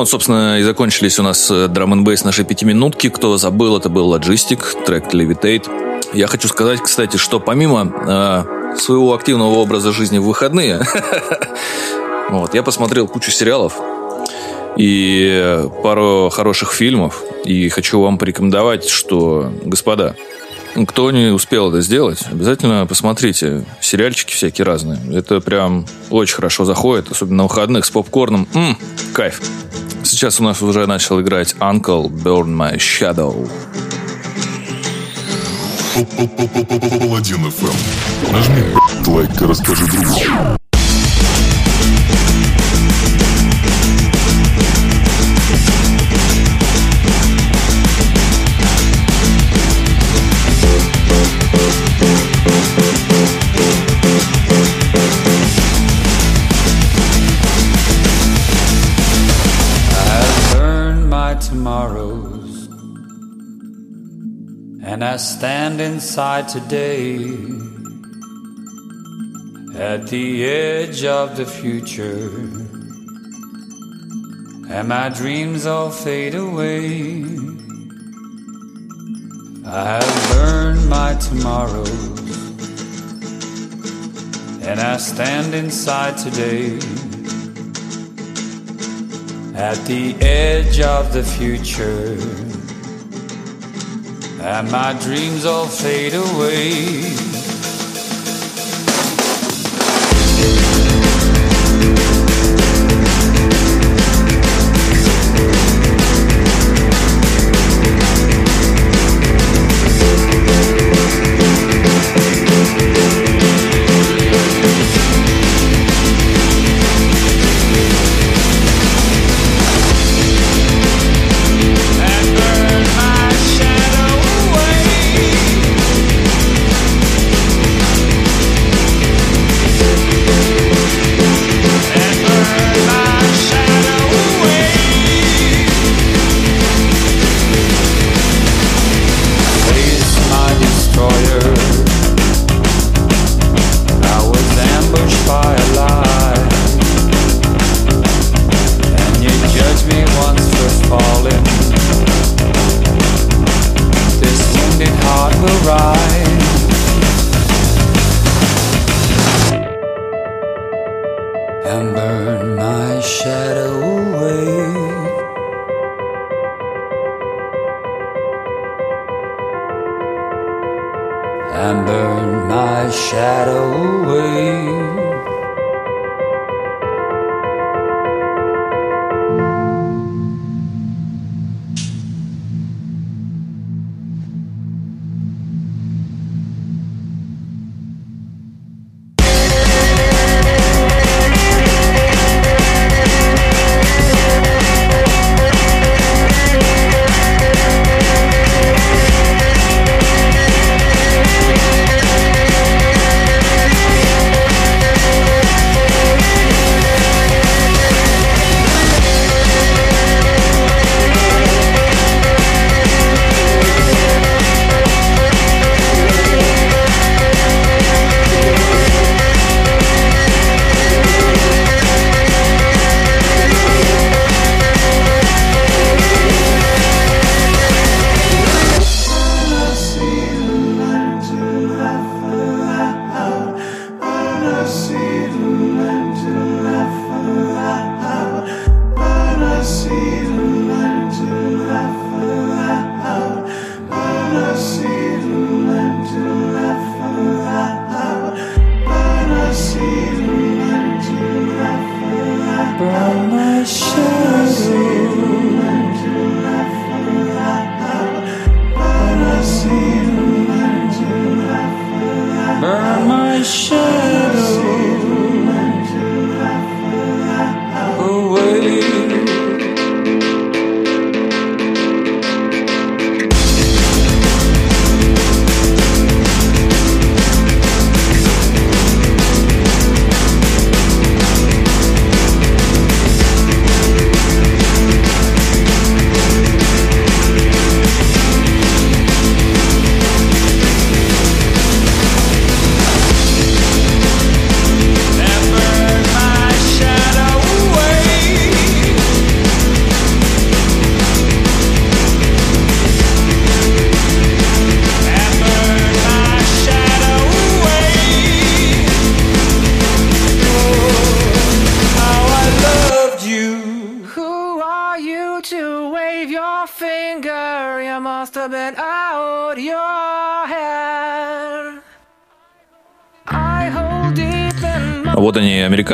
Вот, 0.00 0.08
собственно, 0.08 0.58
и 0.58 0.62
закончились 0.62 1.18
у 1.18 1.22
нас 1.22 1.50
драм 1.50 1.92
н 1.92 2.04
бейс 2.04 2.24
нашей 2.24 2.46
пятиминутки. 2.46 3.10
Кто 3.10 3.36
забыл, 3.36 3.76
это 3.76 3.90
был 3.90 4.14
Logistic, 4.14 4.62
трек 4.86 5.12
Levitate. 5.12 5.68
Я 6.14 6.26
хочу 6.26 6.48
сказать, 6.48 6.80
кстати, 6.80 7.18
что 7.18 7.38
помимо 7.38 7.92
э, 8.06 8.78
своего 8.78 9.12
активного 9.12 9.56
образа 9.56 9.92
жизни 9.92 10.16
в 10.16 10.22
выходные, 10.22 10.80
вот, 12.30 12.54
я 12.54 12.62
посмотрел 12.62 13.08
кучу 13.08 13.30
сериалов 13.30 13.78
и 14.78 15.68
пару 15.82 16.30
хороших 16.30 16.72
фильмов. 16.72 17.22
И 17.44 17.68
хочу 17.68 18.00
вам 18.00 18.16
порекомендовать, 18.16 18.88
что, 18.88 19.52
господа, 19.66 20.16
кто 20.86 21.10
не 21.10 21.26
успел 21.26 21.68
это 21.68 21.82
сделать, 21.82 22.22
обязательно 22.32 22.86
посмотрите. 22.86 23.66
Сериальчики 23.82 24.32
всякие 24.32 24.64
разные. 24.64 24.98
Это 25.14 25.42
прям 25.42 25.84
очень 26.08 26.36
хорошо 26.36 26.64
заходит, 26.64 27.10
особенно 27.10 27.36
на 27.36 27.42
выходных 27.42 27.84
с 27.84 27.90
попкорном. 27.90 28.48
М, 28.54 28.78
кайф. 29.12 29.42
Сейчас 30.20 30.38
у 30.38 30.44
нас 30.44 30.60
уже 30.60 30.86
начал 30.86 31.18
играть 31.22 31.54
Uncle 31.60 32.10
Burn 32.10 32.54
My 32.54 32.76
Shadow. 32.76 33.50
Нажми 38.30 38.62
лайк 39.06 39.40
и 39.40 39.44
расскажи 39.46 39.86
другу. 39.86 40.59
And 65.00 65.08
I 65.08 65.16
stand 65.16 65.80
inside 65.80 66.46
today 66.48 67.24
at 69.74 70.08
the 70.08 70.44
edge 70.44 71.04
of 71.06 71.38
the 71.38 71.46
future 71.46 72.28
and 74.68 74.88
my 74.88 75.08
dreams 75.08 75.64
all 75.64 75.90
fade 75.90 76.34
away. 76.34 77.24
I 79.64 79.84
have 79.94 80.28
burned 80.34 80.86
my 80.90 81.14
tomorrows 81.14 82.20
and 84.68 84.80
I 84.80 84.98
stand 84.98 85.54
inside 85.54 86.18
today 86.18 86.76
at 89.56 89.78
the 89.86 90.14
edge 90.20 90.78
of 90.80 91.14
the 91.14 91.22
future. 91.22 92.49
And 94.42 94.70
my 94.70 94.94
dreams 94.94 95.44
all 95.44 95.66
fade 95.66 96.14
away. 96.14 97.29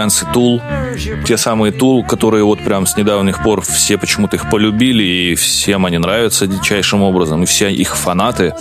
Американцы 0.06 0.26
Tool. 0.32 0.62
Те 1.24 1.36
самые 1.36 1.72
Tool, 1.72 2.04
которые 2.04 2.44
вот 2.44 2.60
прям 2.60 2.86
с 2.86 2.96
недавних 2.96 3.42
пор 3.42 3.60
все 3.60 3.98
почему-то 3.98 4.36
их 4.36 4.48
полюбили, 4.50 5.02
и 5.02 5.34
всем 5.34 5.84
они 5.86 5.98
нравятся 5.98 6.46
дичайшим 6.46 7.02
образом, 7.02 7.42
и 7.42 7.46
все 7.46 7.70
их 7.70 7.96
фанаты. 7.96 8.54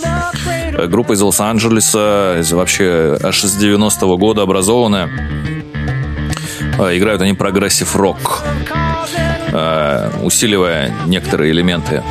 Э, 0.77 0.87
Группа 0.87 1.13
из 1.13 1.21
Лос-Анджелеса, 1.21 2.41
вообще 2.51 3.17
аж 3.21 3.41
с 3.41 3.63
90-го 3.63 4.17
года 4.17 4.41
образованная. 4.41 5.09
Э, 6.79 6.97
Играют 6.97 7.21
они 7.21 7.33
прогрессив 7.33 7.95
рок, 7.95 8.43
э, 9.51 10.09
усиливая 10.23 10.93
некоторые 11.07 11.51
элементы. 11.51 12.03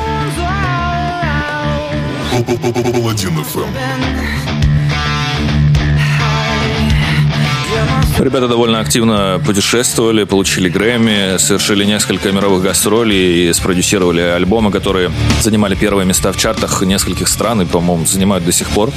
Ребята 8.17 8.47
довольно 8.47 8.79
активно 8.79 9.41
путешествовали, 9.45 10.23
получили 10.23 10.69
Грэмми, 10.69 11.37
совершили 11.37 11.83
несколько 11.83 12.31
мировых 12.31 12.63
гастролей 12.63 13.49
и 13.49 13.53
спродюсировали 13.53 14.21
альбомы, 14.21 14.71
которые 14.71 15.11
занимали 15.41 15.75
первые 15.75 16.05
места 16.05 16.31
в 16.31 16.37
чартах 16.37 16.81
нескольких 16.81 17.27
стран 17.27 17.61
и, 17.61 17.65
по-моему, 17.65 18.05
занимают 18.05 18.45
до 18.45 18.53
сих 18.53 18.69
пор. 18.69 18.91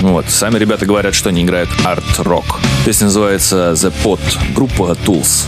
Вот. 0.00 0.26
Сами 0.28 0.58
ребята 0.58 0.86
говорят, 0.86 1.14
что 1.14 1.28
они 1.28 1.42
играют 1.42 1.70
арт-рок. 1.84 2.60
Песня 2.84 3.06
называется 3.06 3.72
The 3.74 3.92
Pot, 4.02 4.20
группа 4.52 4.96
Tools. 5.06 5.46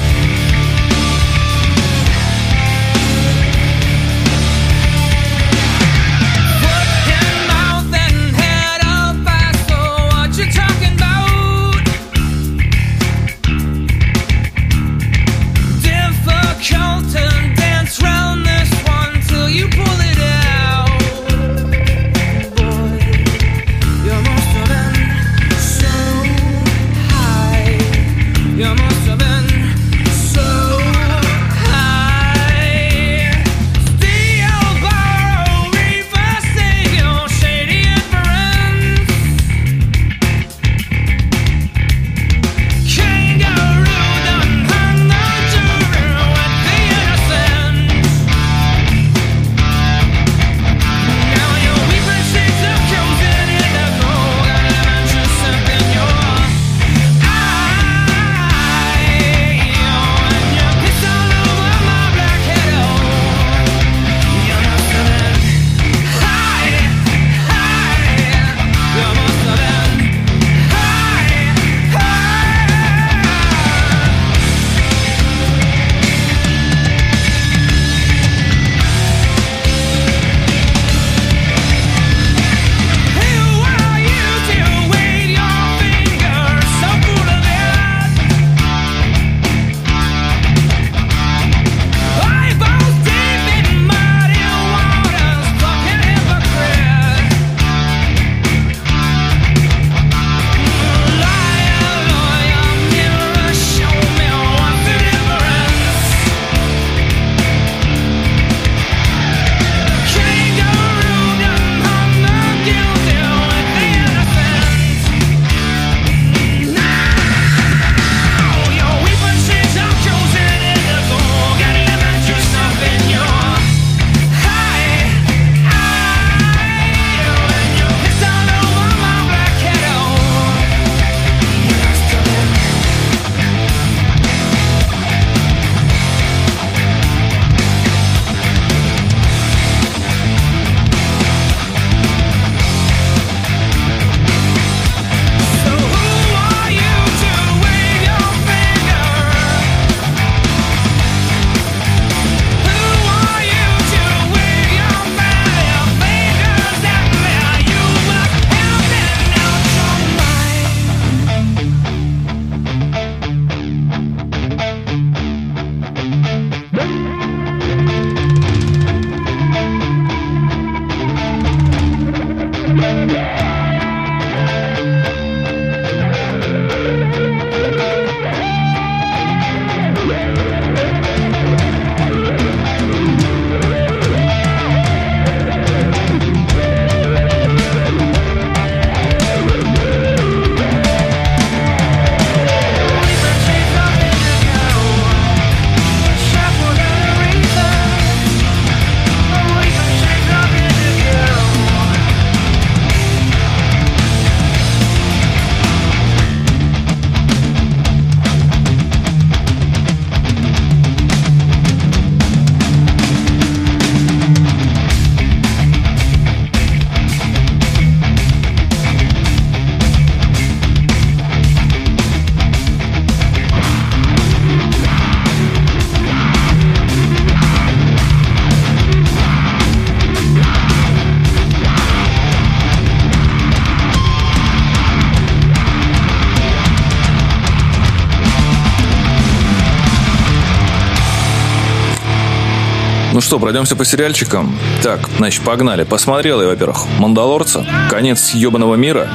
Что, 243.26 243.40
пройдемся 243.40 243.74
по 243.74 243.84
сериальчикам. 243.84 244.56
Так, 244.84 245.00
значит, 245.18 245.42
погнали. 245.42 245.82
Посмотрел 245.82 246.40
я, 246.40 246.46
во-первых, 246.46 246.86
«Мандалорца», 247.00 247.66
«Конец 247.90 248.30
ебаного 248.34 248.76
мира», 248.76 249.08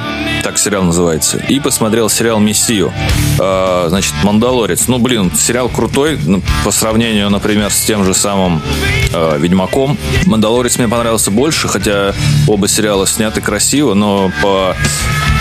так 0.44 0.58
сериал 0.58 0.84
называется, 0.84 1.38
и 1.38 1.62
посмотрел 1.62 2.10
сериал 2.10 2.42
«Мессию». 2.42 2.92
А, 3.40 3.86
значит, 3.88 4.14
«Мандалорец». 4.24 4.90
Ну, 4.90 5.00
блин, 5.00 5.32
сериал 5.34 5.70
крутой 5.70 6.20
ну, 6.26 6.42
по 6.66 6.72
сравнению, 6.72 7.30
например, 7.30 7.72
с 7.72 7.84
тем 7.84 8.04
же 8.04 8.14
самым 8.14 8.62
а, 9.14 9.38
«Ведьмаком». 9.38 9.98
«Мандалорец» 10.26 10.78
мне 10.78 10.90
понравился 10.90 11.32
больше, 11.32 11.70
хотя 11.70 12.14
оба 12.50 12.68
сериала 12.68 13.08
сняты 13.08 13.40
красиво, 13.40 13.94
но 13.94 14.30
по 14.42 14.76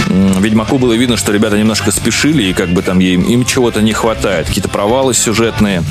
Ведьмаку 0.06 0.78
было 0.78 0.92
видно, 0.92 1.16
что 1.16 1.32
ребята 1.32 1.58
немножко 1.58 1.90
спешили, 1.90 2.44
и 2.44 2.52
как 2.52 2.68
бы 2.68 2.82
там 2.82 3.00
им, 3.00 3.22
им 3.22 3.44
чего-то 3.44 3.82
не 3.82 3.92
хватает. 3.92 4.46
Какие-то 4.46 4.68
провалы 4.68 5.12
сюжетные 5.12 5.82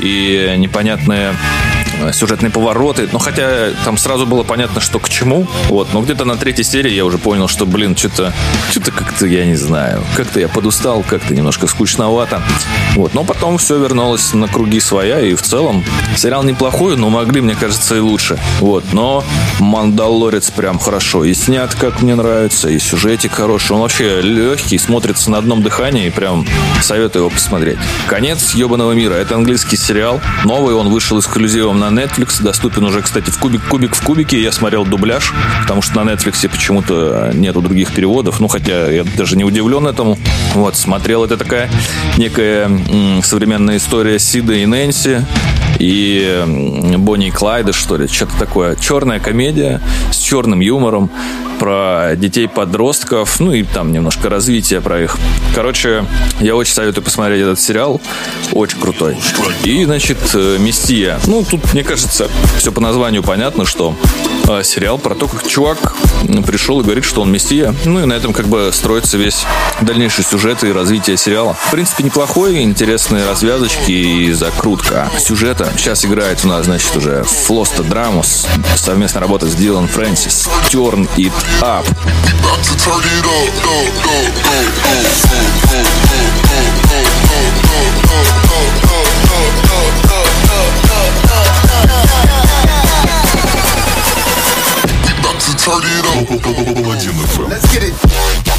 и 0.00 0.54
непонятные 0.58 1.30
э, 1.30 1.73
сюжетные 2.12 2.50
повороты. 2.50 3.08
Ну, 3.12 3.18
хотя 3.18 3.70
там 3.84 3.96
сразу 3.96 4.26
было 4.26 4.42
понятно, 4.42 4.80
что 4.80 4.98
к 4.98 5.08
чему. 5.08 5.46
Вот. 5.68 5.92
Но 5.92 6.02
где-то 6.02 6.24
на 6.24 6.36
третьей 6.36 6.64
серии 6.64 6.92
я 6.92 7.04
уже 7.04 7.18
понял, 7.18 7.48
что, 7.48 7.66
блин, 7.66 7.96
что-то 7.96 8.32
что-то 8.70 8.92
как-то, 8.92 9.26
я 9.26 9.44
не 9.44 9.54
знаю, 9.54 10.02
как-то 10.16 10.40
я 10.40 10.48
подустал, 10.48 11.04
как-то 11.08 11.34
немножко 11.34 11.66
скучновато. 11.66 12.42
Вот. 12.94 13.14
Но 13.14 13.24
потом 13.24 13.58
все 13.58 13.78
вернулось 13.78 14.32
на 14.34 14.48
круги 14.48 14.80
своя, 14.80 15.20
и 15.20 15.34
в 15.34 15.42
целом 15.42 15.84
сериал 16.16 16.42
неплохой, 16.42 16.96
но 16.96 17.10
могли, 17.10 17.40
мне 17.40 17.54
кажется, 17.54 17.96
и 17.96 18.00
лучше. 18.00 18.38
Вот. 18.60 18.84
Но 18.92 19.24
«Мандалорец» 19.60 20.50
прям 20.50 20.78
хорошо 20.78 21.24
и 21.24 21.34
снят, 21.34 21.74
как 21.74 22.02
мне 22.02 22.14
нравится, 22.14 22.68
и 22.68 22.78
сюжетик 22.78 23.32
хороший. 23.32 23.72
Он 23.72 23.80
вообще 23.80 24.20
легкий, 24.20 24.78
смотрится 24.78 25.30
на 25.30 25.38
одном 25.38 25.62
дыхании, 25.62 26.06
и 26.06 26.10
прям 26.10 26.46
советую 26.82 27.24
его 27.24 27.30
посмотреть. 27.30 27.78
«Конец 28.06 28.54
ебаного 28.54 28.92
мира»— 28.92 29.14
это 29.14 29.34
английский 29.34 29.76
сериал. 29.76 30.20
Новый 30.44 30.74
он 30.74 30.88
вышел 30.88 31.18
эксклюзивом 31.18 31.78
на 31.90 32.00
Netflix, 32.00 32.42
доступен 32.42 32.84
уже, 32.84 33.02
кстати, 33.02 33.30
в 33.30 33.38
кубик, 33.38 33.62
кубик 33.68 33.94
в 33.94 34.02
кубике. 34.02 34.40
Я 34.40 34.52
смотрел 34.52 34.84
дубляж, 34.84 35.32
потому 35.62 35.82
что 35.82 36.02
на 36.02 36.10
Netflix 36.10 36.48
почему-то 36.48 37.30
нету 37.34 37.60
других 37.60 37.92
переводов. 37.92 38.40
Ну, 38.40 38.48
хотя 38.48 38.90
я 38.90 39.04
даже 39.16 39.36
не 39.36 39.44
удивлен 39.44 39.86
этому. 39.86 40.18
Вот, 40.54 40.76
смотрел. 40.76 41.24
Это 41.24 41.36
такая 41.36 41.70
некая 42.16 42.66
м, 42.66 43.22
современная 43.22 43.76
история 43.76 44.18
Сида 44.18 44.54
и 44.54 44.66
Нэнси 44.66 45.24
и 45.78 46.94
Бонни 46.98 47.28
и 47.28 47.30
Клайда, 47.30 47.72
что 47.72 47.96
ли, 47.96 48.06
что-то 48.06 48.36
такое. 48.38 48.76
Черная 48.76 49.20
комедия 49.20 49.80
с 50.10 50.18
черным 50.18 50.60
юмором 50.60 51.10
про 51.58 52.14
детей-подростков, 52.16 53.40
ну 53.40 53.52
и 53.52 53.62
там 53.62 53.92
немножко 53.92 54.28
развития 54.28 54.80
про 54.80 55.02
их. 55.02 55.18
Короче, 55.54 56.04
я 56.40 56.56
очень 56.56 56.74
советую 56.74 57.04
посмотреть 57.04 57.42
этот 57.42 57.60
сериал. 57.60 58.00
Очень 58.52 58.80
крутой. 58.80 59.16
И, 59.64 59.84
значит, 59.84 60.18
э, 60.34 60.58
Мессия. 60.58 61.18
Ну, 61.26 61.44
тут, 61.44 61.72
мне 61.72 61.84
кажется, 61.84 62.28
все 62.58 62.72
по 62.72 62.80
названию 62.80 63.22
понятно, 63.22 63.64
что 63.64 63.96
э, 64.48 64.62
сериал 64.62 64.98
про 64.98 65.14
то, 65.14 65.28
как 65.28 65.46
чувак 65.46 65.94
пришел 66.46 66.80
и 66.80 66.84
говорит, 66.84 67.04
что 67.04 67.22
он 67.22 67.30
Мессия. 67.30 67.74
Ну 67.84 68.02
и 68.02 68.06
на 68.06 68.14
этом 68.14 68.32
как 68.32 68.46
бы 68.46 68.70
строится 68.72 69.16
весь 69.16 69.44
дальнейший 69.80 70.24
сюжет 70.24 70.64
и 70.64 70.72
развитие 70.72 71.16
сериала. 71.16 71.54
В 71.54 71.70
принципе, 71.70 72.02
неплохой, 72.04 72.62
интересные 72.62 73.26
развязочки 73.26 73.90
и 73.90 74.32
закрутка 74.32 75.10
сюжета. 75.18 75.70
Сейчас 75.76 76.04
играет 76.04 76.44
у 76.44 76.48
нас, 76.48 76.66
значит, 76.66 76.96
уже 76.96 77.24
Флоста 77.24 77.82
Драмус. 77.82 78.46
Совместная 78.76 79.20
работа 79.20 79.46
с 79.46 79.54
Дилан 79.54 79.88
Фрэнсис. 79.88 80.48
up. 81.62 81.84
About 81.84 82.62
to 82.64 82.76
turn 82.76 83.02
it 83.04 83.24
up. 83.26 83.64
Let's 97.48 97.72
get 97.72 97.82
it. 97.82 98.53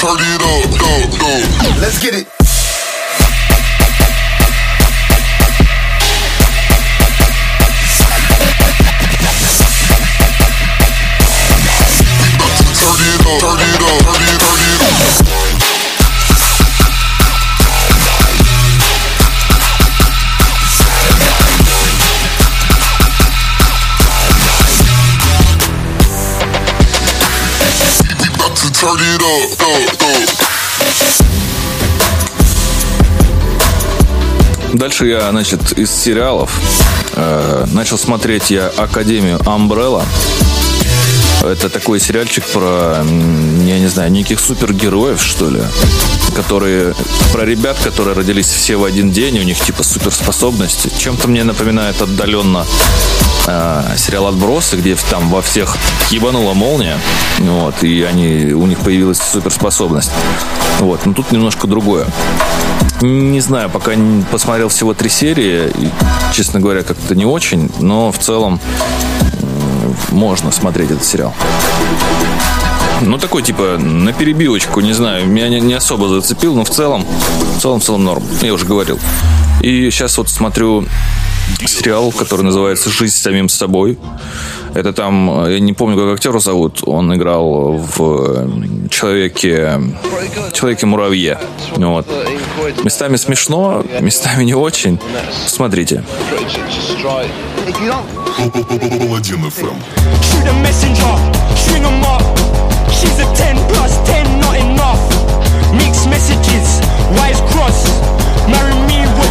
Turn 0.00 0.16
it 0.16 0.40
up, 0.40 0.80
up, 0.80 2.32
up. 2.32 2.39
Дальше 34.72 35.06
я, 35.06 35.30
значит, 35.30 35.72
из 35.72 35.90
сериалов 35.90 36.50
э, 37.14 37.66
начал 37.72 37.98
смотреть 37.98 38.50
я 38.50 38.68
Академию 38.68 39.38
Umbrella. 39.38 40.04
Это 41.42 41.68
такой 41.70 41.98
сериальчик 42.00 42.44
про, 42.46 43.04
я 43.64 43.78
не 43.78 43.88
знаю, 43.88 44.12
неких 44.12 44.38
супергероев, 44.38 45.22
что 45.22 45.50
ли, 45.50 45.60
которые 46.34 46.94
про 47.32 47.44
ребят, 47.44 47.78
которые 47.82 48.14
родились 48.14 48.48
все 48.48 48.76
в 48.76 48.84
один 48.84 49.10
день, 49.10 49.38
у 49.38 49.42
них 49.42 49.58
типа 49.58 49.82
суперспособности. 49.82 50.90
Чем-то 50.98 51.28
мне 51.28 51.44
напоминает 51.44 52.00
отдаленно 52.02 52.66
э, 53.46 53.94
сериал 53.96 54.26
«Отбросы», 54.26 54.76
где 54.76 54.96
там 55.10 55.28
во 55.30 55.42
всех 55.42 55.76
ебанула 56.10 56.54
молния, 56.54 56.98
вот, 57.38 57.82
и 57.82 58.02
они, 58.02 58.52
у 58.52 58.66
них 58.66 58.78
появилась 58.80 59.18
суперспособность. 59.18 60.10
Вот, 60.78 61.04
но 61.06 61.12
тут 61.12 61.32
немножко 61.32 61.66
другое. 61.66 62.06
Не 63.00 63.40
знаю, 63.40 63.70
пока 63.70 63.94
не 63.94 64.22
посмотрел 64.24 64.68
всего 64.68 64.94
три 64.94 65.08
серии, 65.08 65.70
и, 65.78 65.90
честно 66.32 66.60
говоря, 66.60 66.82
как-то 66.82 67.14
не 67.14 67.24
очень, 67.24 67.70
но 67.80 68.12
в 68.12 68.18
целом 68.18 68.60
можно 70.10 70.50
смотреть 70.50 70.90
этот 70.90 71.04
сериал. 71.04 71.34
Ну, 73.02 73.16
такой, 73.16 73.42
типа, 73.42 73.78
на 73.78 74.12
перебивочку, 74.12 74.80
не 74.80 74.92
знаю, 74.92 75.26
меня 75.26 75.48
не, 75.48 75.60
не 75.60 75.74
особо 75.74 76.08
зацепил, 76.08 76.54
но 76.54 76.64
в 76.64 76.70
целом, 76.70 77.06
в 77.56 77.60
целом, 77.60 77.80
в 77.80 77.84
целом 77.84 78.04
норм, 78.04 78.22
я 78.42 78.52
уже 78.52 78.66
говорил. 78.66 78.98
И 79.62 79.90
сейчас 79.90 80.18
вот 80.18 80.28
смотрю 80.28 80.86
сериал, 81.66 82.12
который 82.12 82.42
называется 82.42 82.90
«Жизнь 82.90 83.14
с 83.14 83.20
самим 83.20 83.48
собой». 83.48 83.98
Это 84.74 84.92
там, 84.92 85.46
э, 85.46 85.54
я 85.54 85.60
не 85.60 85.72
помню, 85.72 85.96
как 85.96 86.14
актера 86.14 86.38
зовут, 86.38 86.82
он 86.86 87.12
играл 87.14 87.72
в 87.76 88.00
э, 88.00 88.88
«Человеке... 88.90 89.80
Человеке-муравье». 90.52 91.38
Вот. 91.76 92.06
Местами 92.84 93.16
смешно, 93.16 93.84
местами 94.00 94.44
не 94.44 94.54
очень. 94.54 94.98
Смотрите. 95.46 95.96
Эм. 95.96 96.04
Marry 108.50 108.74
me 108.88 109.06
with 109.18 109.29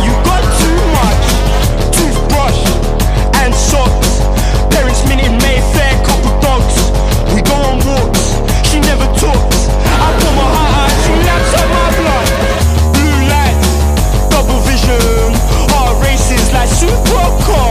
she 16.80 16.88
broke 16.88 17.69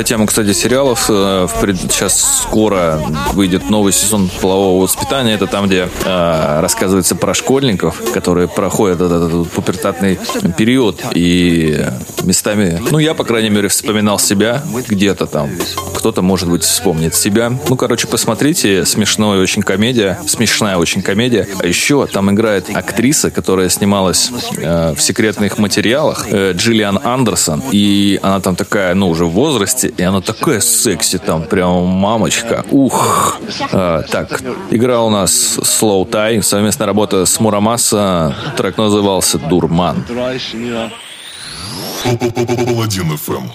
продолжая 0.00 0.04
тему, 0.04 0.26
кстати, 0.26 0.52
сериалов, 0.52 1.06
э, 1.10 1.46
сейчас 1.90 2.42
скоро 2.42 3.00
выйдет 3.34 3.68
новый 3.70 3.92
сезон 3.92 4.30
полового 4.40 4.82
воспитания. 4.82 5.34
Это 5.34 5.46
там, 5.46 5.66
где 5.66 5.88
э, 6.04 6.60
рассказывается 6.60 7.14
про 7.14 7.34
школьников, 7.34 8.00
которые 8.12 8.48
проходят 8.48 9.00
этот, 9.00 9.28
этот 9.28 9.50
пубертатный 9.50 10.18
период. 10.56 11.00
И 11.14 11.84
местами, 12.24 12.80
ну, 12.90 12.98
я, 12.98 13.14
по 13.14 13.24
крайней 13.24 13.50
мере, 13.50 13.68
вспоминал 13.68 14.18
себя 14.18 14.62
где-то 14.88 15.26
там. 15.26 15.50
Кто-то, 15.94 16.22
может 16.22 16.48
быть, 16.48 16.62
вспомнит 16.62 17.14
себя. 17.14 17.52
Ну, 17.68 17.76
короче, 17.76 18.06
посмотрите, 18.06 18.84
смешная 18.84 19.40
очень 19.40 19.62
комедия, 19.62 20.18
смешная 20.26 20.76
очень 20.76 21.02
комедия. 21.02 21.46
А 21.58 21.66
еще 21.66 22.06
там 22.06 22.30
играет 22.30 22.74
актриса, 22.74 23.30
которая 23.30 23.68
снималась 23.68 24.30
э, 24.56 24.94
в 24.94 25.00
секретных 25.00 25.58
материалах, 25.58 26.26
э, 26.30 26.52
Джиллиан 26.52 27.00
Андерсон, 27.02 27.62
и 27.70 28.18
она 28.22 28.40
там 28.40 28.56
такая, 28.56 28.94
ну, 28.94 29.08
уже 29.08 29.24
в 29.24 29.30
возрасте, 29.30 29.92
и 29.96 30.02
она 30.02 30.20
такая 30.20 30.60
секси 30.60 31.18
там, 31.18 31.44
прям 31.44 31.86
мамочка. 31.86 32.64
Ух! 32.70 33.38
Э, 33.72 34.02
так, 34.10 34.40
игра 34.70 35.02
у 35.02 35.10
нас 35.10 35.58
Slow 35.58 36.08
Tie, 36.08 36.42
совместная 36.42 36.86
работа 36.86 37.26
с 37.26 37.40
Мурамаса, 37.40 38.34
трек 38.56 38.76
назывался 38.78 39.38
«Дурман». 39.38 40.04
Паладин 42.02 43.16
ФМ. 43.16 43.50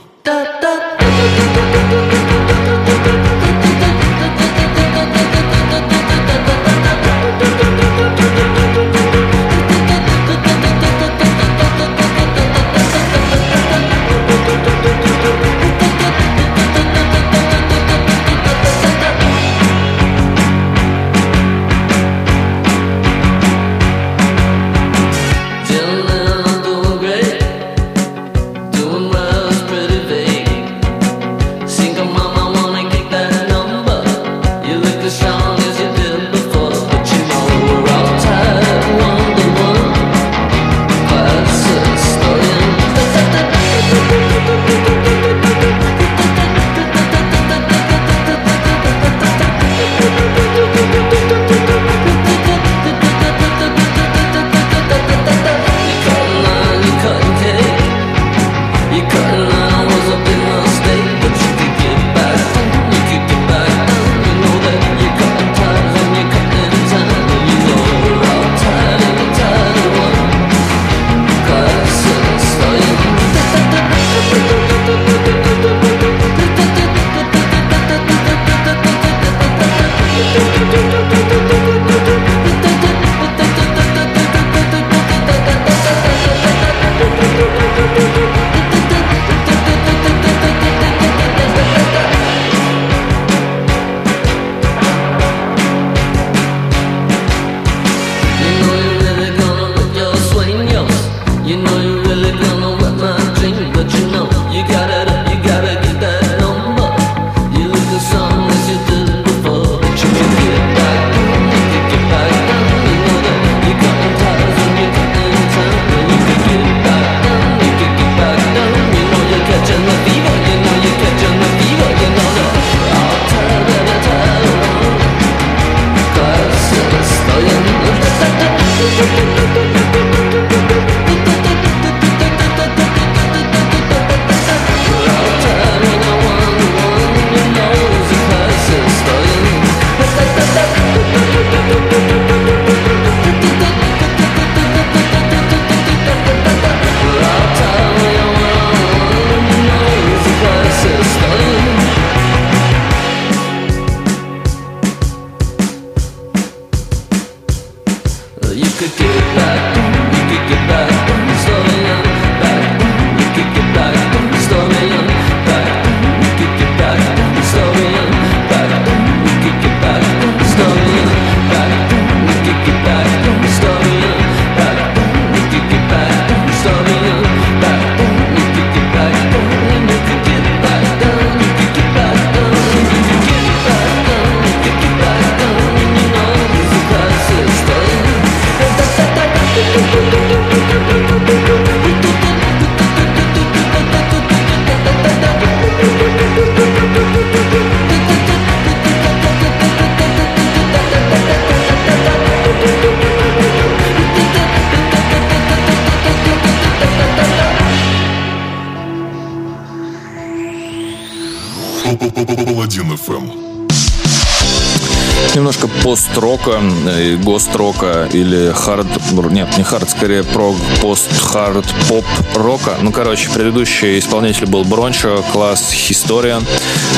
Пост-рока, 216.46 216.90
э, 216.90 217.16
гост-рока 217.18 218.10
или 218.14 218.52
хард... 218.52 218.88
Нет, 219.32 219.58
не 219.58 219.64
хард, 219.64 219.90
скорее 219.90 220.24
прог, 220.24 220.56
пост-хард, 220.82 221.66
поп-рока. 221.90 222.78
Ну, 222.82 222.92
короче, 222.92 223.30
предыдущий 223.30 223.98
исполнитель 223.98 224.46
был 224.46 224.64
Брончо, 224.64 225.24
класс 225.32 225.74
Historian. 225.74 226.44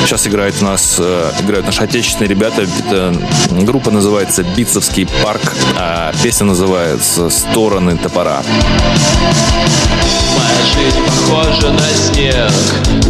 Сейчас 0.04 0.26
играет 0.26 0.54
у 0.60 0.64
нас, 0.64 0.96
э, 0.98 1.30
играют 1.40 1.66
наши 1.66 1.82
отечественные 1.82 2.28
ребята. 2.28 2.62
Это, 2.62 3.14
группа 3.50 3.90
называется 3.90 4.42
Битцевский 4.42 5.06
парк, 5.22 5.54
а 5.76 6.12
песня 6.22 6.46
называется 6.46 7.30
«Стороны 7.30 7.96
топора». 7.96 8.42
Моя 10.38 10.62
жизнь 10.72 11.00
похожа 11.04 11.72
на 11.72 11.88
снег 11.94 12.52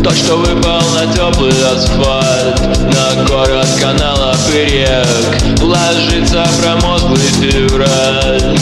То, 0.03 0.11
что 0.11 0.37
выпал 0.37 0.81
на 0.95 1.13
теплый 1.13 1.53
асфальт 1.73 2.61
На 2.79 3.25
город 3.25 3.69
каналов 3.81 4.39
и 4.55 4.65
рек 4.65 5.63
Ложится 5.63 6.28
промозглый 6.31 7.29
февраль. 7.41 8.59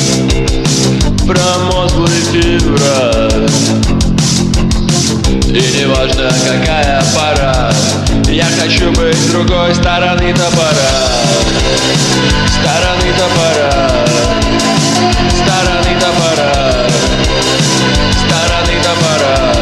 Промозглый 1.26 2.22
февраль. 2.32 3.50
И 5.48 5.80
неважно 5.80 6.30
какая 6.44 7.02
пора 7.14 7.72
Я 8.28 8.46
хочу 8.60 8.92
быть 8.92 9.16
с 9.16 9.30
другой 9.30 9.74
стороны 9.74 10.32
топора. 10.34 10.92
Стороны 12.46 13.12
топора. 13.18 14.06
Стороны 15.30 16.00
топора. 16.00 16.86
Стороны 18.12 18.74
топора 18.82 19.55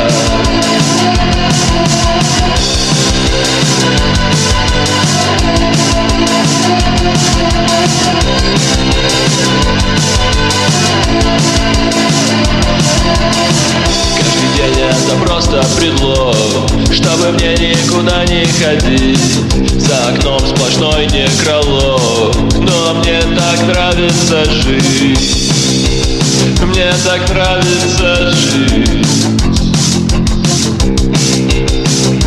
Каждый 14.17 14.49
день 14.57 14.81
это 14.81 15.17
просто 15.25 15.65
предлог 15.77 16.71
Чтобы 16.93 17.33
мне 17.33 17.53
никуда 17.55 18.25
не 18.25 18.45
ходить. 18.47 19.81
За 19.81 20.09
окном 20.09 20.41
сплошной 20.41 21.07
некролог 21.07 22.35
Но 22.59 22.95
мне 22.95 23.21
так 23.37 23.67
нравится 23.67 24.45
жить. 24.45 25.51
Мне 26.63 26.93
так 27.05 27.29
нравится 27.29 28.33
жить. 28.33 29.07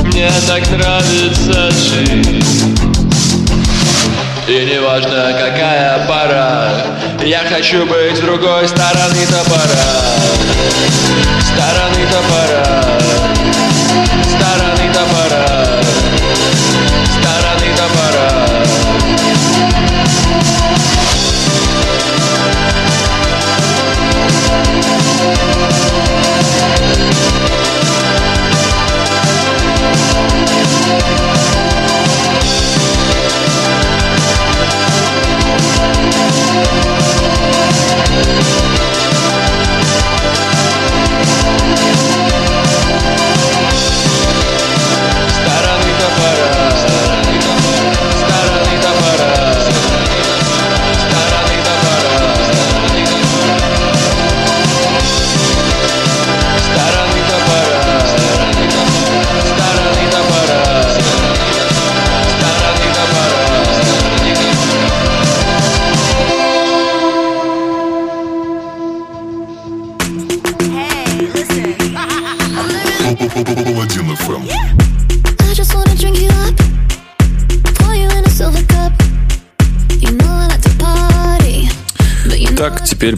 Мне 0.03 0.31
так 0.47 0.69
нравится 0.71 1.71
жить 1.71 2.86
Неважно 4.68 5.32
какая 5.32 6.05
пора 6.07 6.70
Я 7.24 7.39
хочу 7.39 7.86
быть 7.86 8.18
с 8.18 8.20
другой 8.20 8.68
стороны 8.68 9.26
топора. 9.26 9.88
Стороны 11.39 12.05
топора. 12.11 12.99
Стороны 14.26 14.93
топора 14.93 15.56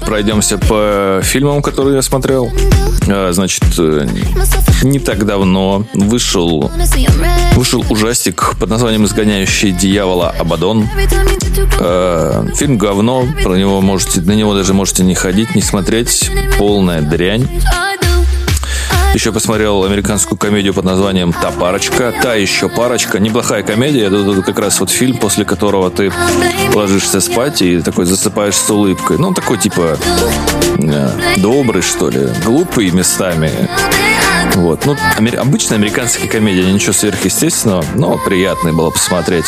пройдемся 0.09 0.57
по 0.57 1.19
фильмам, 1.21 1.61
которые 1.61 1.97
я 1.97 2.01
смотрел. 2.01 2.51
А, 3.07 3.31
Значит, 3.31 3.63
э, 3.77 4.07
не 4.81 4.97
так 4.97 5.23
давно 5.23 5.85
вышел, 5.93 6.71
вышел 7.53 7.85
ужастик 7.91 8.55
под 8.59 8.69
названием 8.71 9.05
«Изгоняющий 9.05 9.71
дьявола 9.71 10.33
Абадон». 10.39 10.89
Э, 11.79 12.43
Фильм 12.55 12.79
говно, 12.79 13.27
про 13.43 13.53
него 13.53 13.81
можете, 13.81 14.21
на 14.21 14.31
него 14.31 14.55
даже 14.55 14.73
можете 14.73 15.03
не 15.03 15.13
ходить, 15.13 15.53
не 15.53 15.61
смотреть. 15.61 16.31
Полная 16.57 17.01
дрянь. 17.01 17.47
Еще 19.13 19.31
посмотрел 19.31 19.83
американскую 19.83 20.37
комедию 20.37 20.73
под 20.73 20.85
названием 20.85 21.33
«Та 21.33 21.51
парочка». 21.51 22.13
Та 22.21 22.35
еще 22.35 22.69
парочка. 22.69 23.19
Неплохая 23.19 23.63
комедия. 23.63 24.05
Это, 24.05 24.41
как 24.43 24.59
раз 24.59 24.79
вот 24.79 24.91
фильм, 24.91 25.17
после 25.17 25.45
которого 25.45 25.89
ты 25.89 26.11
ложишься 26.73 27.19
спать 27.19 27.61
и 27.61 27.81
такой 27.81 28.05
засыпаешь 28.05 28.55
с 28.55 28.69
улыбкой. 28.69 29.17
Ну, 29.17 29.33
такой 29.33 29.57
типа 29.57 29.97
э, 30.77 31.09
добрый, 31.37 31.81
что 31.81 32.09
ли. 32.09 32.27
Глупый 32.45 32.91
местами. 32.91 33.51
Вот. 34.53 34.85
Ну, 34.85 34.95
амер- 35.17 35.37
обычная 35.37 35.77
американская 35.77 36.27
комедия. 36.27 36.71
Ничего 36.71 36.93
сверхъестественного, 36.93 37.83
но 37.95 38.17
приятно 38.17 38.73
было 38.73 38.91
посмотреть. 38.91 39.45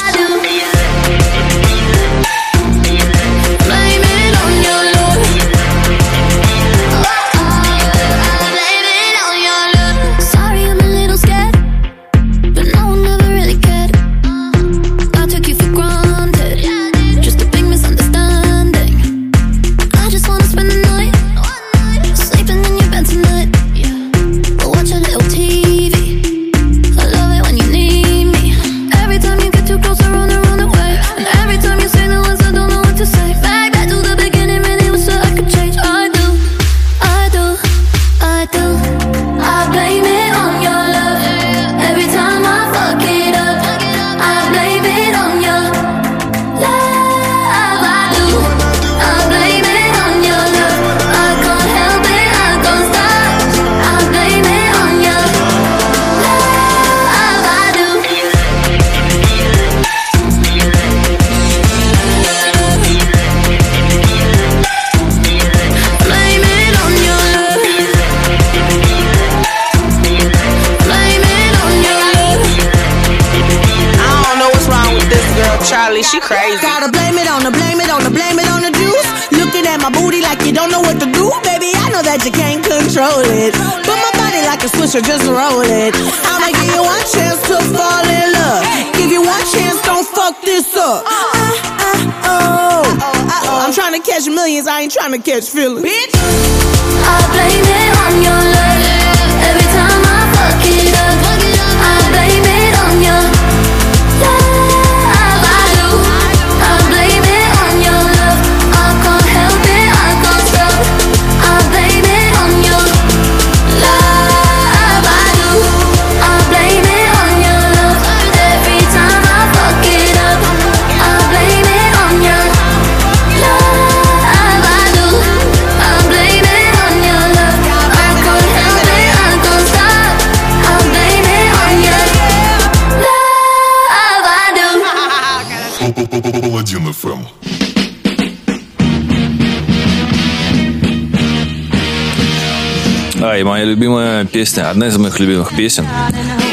Любимая 143.72 144.26
песня, 144.26 144.69
одна 144.69 144.88
из 144.88 144.97
моих 144.97 145.17
любимых 145.19 145.55
песен, 145.55 145.88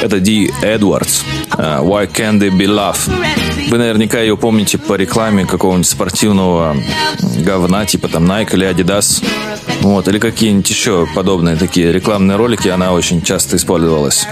это 0.01 0.21
Ди 0.21 0.53
Эдвардс, 0.63 1.23
э, 1.57 1.81
Why 1.81 2.09
Can't 2.09 2.39
They 2.39 2.51
Be 2.51 2.67
Love. 2.67 2.99
Вы 3.69 3.79
наверняка 3.79 4.21
ее 4.21 4.37
помните 4.37 4.79
по 4.79 4.95
рекламе 4.95 5.45
какого-нибудь 5.45 5.89
спортивного 5.89 6.77
говна, 7.41 7.85
типа 7.87 8.09
там 8.09 8.31
Nike 8.31 8.55
или 8.55 8.67
Adidas. 8.67 9.25
Вот, 9.81 10.07
или 10.09 10.19
какие-нибудь 10.19 10.71
еще 10.71 11.09
подобные 11.15 11.57
такие 11.57 11.93
рекламные 11.93 12.37
ролики, 12.37 12.69
она 12.69 12.93
очень 12.93 13.23
часто 13.23 13.57
использовалась. 13.57 14.27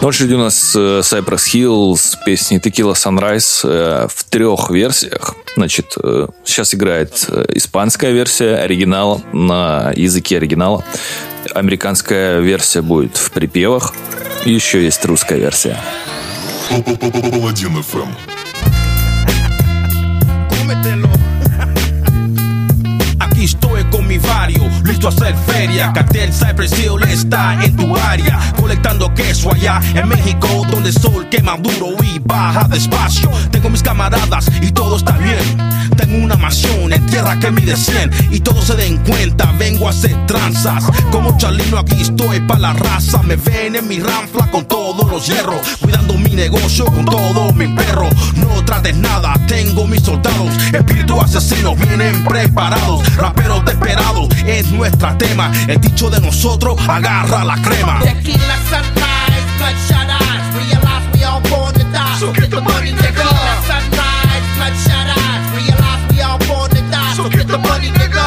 На 0.00 0.06
очереди 0.06 0.34
у 0.34 0.38
нас 0.38 0.76
э, 0.76 1.00
Cypress 1.00 1.52
Hill 1.52 1.96
с 1.96 2.16
песней 2.24 2.58
Tequila 2.58 2.94
Sunrise 2.94 3.60
э, 3.64 4.06
в 4.08 4.24
трех 4.24 4.70
версиях. 4.70 5.34
Значит, 5.56 5.96
э, 6.00 6.28
сейчас 6.44 6.72
играет 6.72 7.28
испанская 7.48 8.12
версия 8.12 8.56
оригинала 8.56 9.20
на 9.32 9.92
языке 9.96 10.36
оригинала. 10.36 10.84
Американская 11.52 12.38
версия 12.38 12.80
будет 12.80 13.16
в 13.16 13.32
припевах. 13.32 13.92
И 14.44 14.52
еще 14.52 14.84
есть 14.84 15.04
русская 15.04 15.38
версия. 15.38 15.76
Паладин 16.68 17.82
ФМ. 17.82 18.38
cómetelo. 20.68 21.08
Aquí 23.20 23.44
estoy 23.44 23.84
con 23.90 24.06
mi 24.06 24.18
vario, 24.18 24.67
listo 24.88 25.06
a 25.06 25.10
hacer 25.10 25.36
feria. 25.46 25.92
Cartel 25.92 26.32
Cypress 26.32 26.78
Hill 26.78 27.02
está 27.08 27.62
en 27.62 27.76
tu 27.76 27.96
área, 27.96 28.38
colectando 28.58 29.12
queso 29.14 29.52
allá 29.52 29.80
en 29.94 30.08
México, 30.08 30.48
donde 30.70 30.88
el 30.88 30.98
sol 30.98 31.28
quema 31.28 31.56
duro 31.58 31.94
y 32.02 32.18
baja 32.18 32.66
despacio. 32.66 33.30
Tengo 33.50 33.68
mis 33.68 33.82
camaradas 33.82 34.50
y 34.62 34.72
todo 34.72 34.96
está 34.96 35.12
bien. 35.18 35.38
Tengo 35.96 36.24
una 36.24 36.36
mansión 36.36 36.92
en 36.92 37.04
tierra 37.06 37.38
que 37.38 37.50
mide 37.50 37.76
100 37.76 38.28
y 38.30 38.40
todos 38.40 38.64
se 38.64 38.76
den 38.76 38.96
cuenta, 38.98 39.52
vengo 39.58 39.86
a 39.86 39.90
hacer 39.90 40.14
tranzas. 40.26 40.84
Como 41.10 41.36
Chalino 41.36 41.78
aquí 41.78 42.00
estoy 42.00 42.40
pa' 42.40 42.58
la 42.58 42.72
raza, 42.72 43.22
me 43.22 43.36
ven 43.36 43.76
en 43.76 43.86
mi 43.88 44.00
ranfla 44.00 44.50
con 44.50 44.64
todos 44.66 45.10
los 45.10 45.26
hierros, 45.26 45.60
cuidando 45.80 46.14
mi 46.14 46.30
negocio 46.30 46.86
con 46.86 47.04
todo 47.04 47.52
mi 47.52 47.68
perro. 47.68 48.08
No 48.36 48.64
trates 48.64 48.96
nada, 48.96 49.34
tengo 49.46 49.86
mis 49.86 50.02
soldados, 50.02 50.50
espíritu 50.72 51.20
asesinos 51.20 51.76
vienen 51.78 52.24
preparados, 52.24 53.16
raperos 53.16 53.64
desesperados 53.64 54.28
es 54.46 54.70
nuestra 54.78 55.18
tema. 55.18 55.50
El 55.66 55.80
dicho 55.80 56.08
de 56.08 56.20
nosotros 56.20 56.78
agarra 56.88 57.44
la 57.44 57.56
crema. 57.60 57.98
Tequila 58.00 58.56
sunrise, 58.70 59.48
bloodshot 59.58 60.08
eyes. 60.08 60.54
Realize 60.54 61.06
we 61.14 61.24
all 61.24 61.42
born 61.50 61.74
to 61.74 61.84
die. 61.92 62.18
So 62.20 62.32
get 62.32 62.50
the 62.50 62.60
money, 62.60 62.92
nigga. 62.92 63.26
Sunrise, 63.66 64.46
bloodshot 64.56 65.08
eyes. 65.18 65.44
Realize 65.52 66.14
we 66.14 66.22
all 66.22 66.38
born 66.46 66.70
to 66.70 66.80
die. 66.92 67.14
So 67.16 67.28
get 67.28 67.48
the 67.48 67.58
money, 67.58 67.90
nigga. 67.90 68.24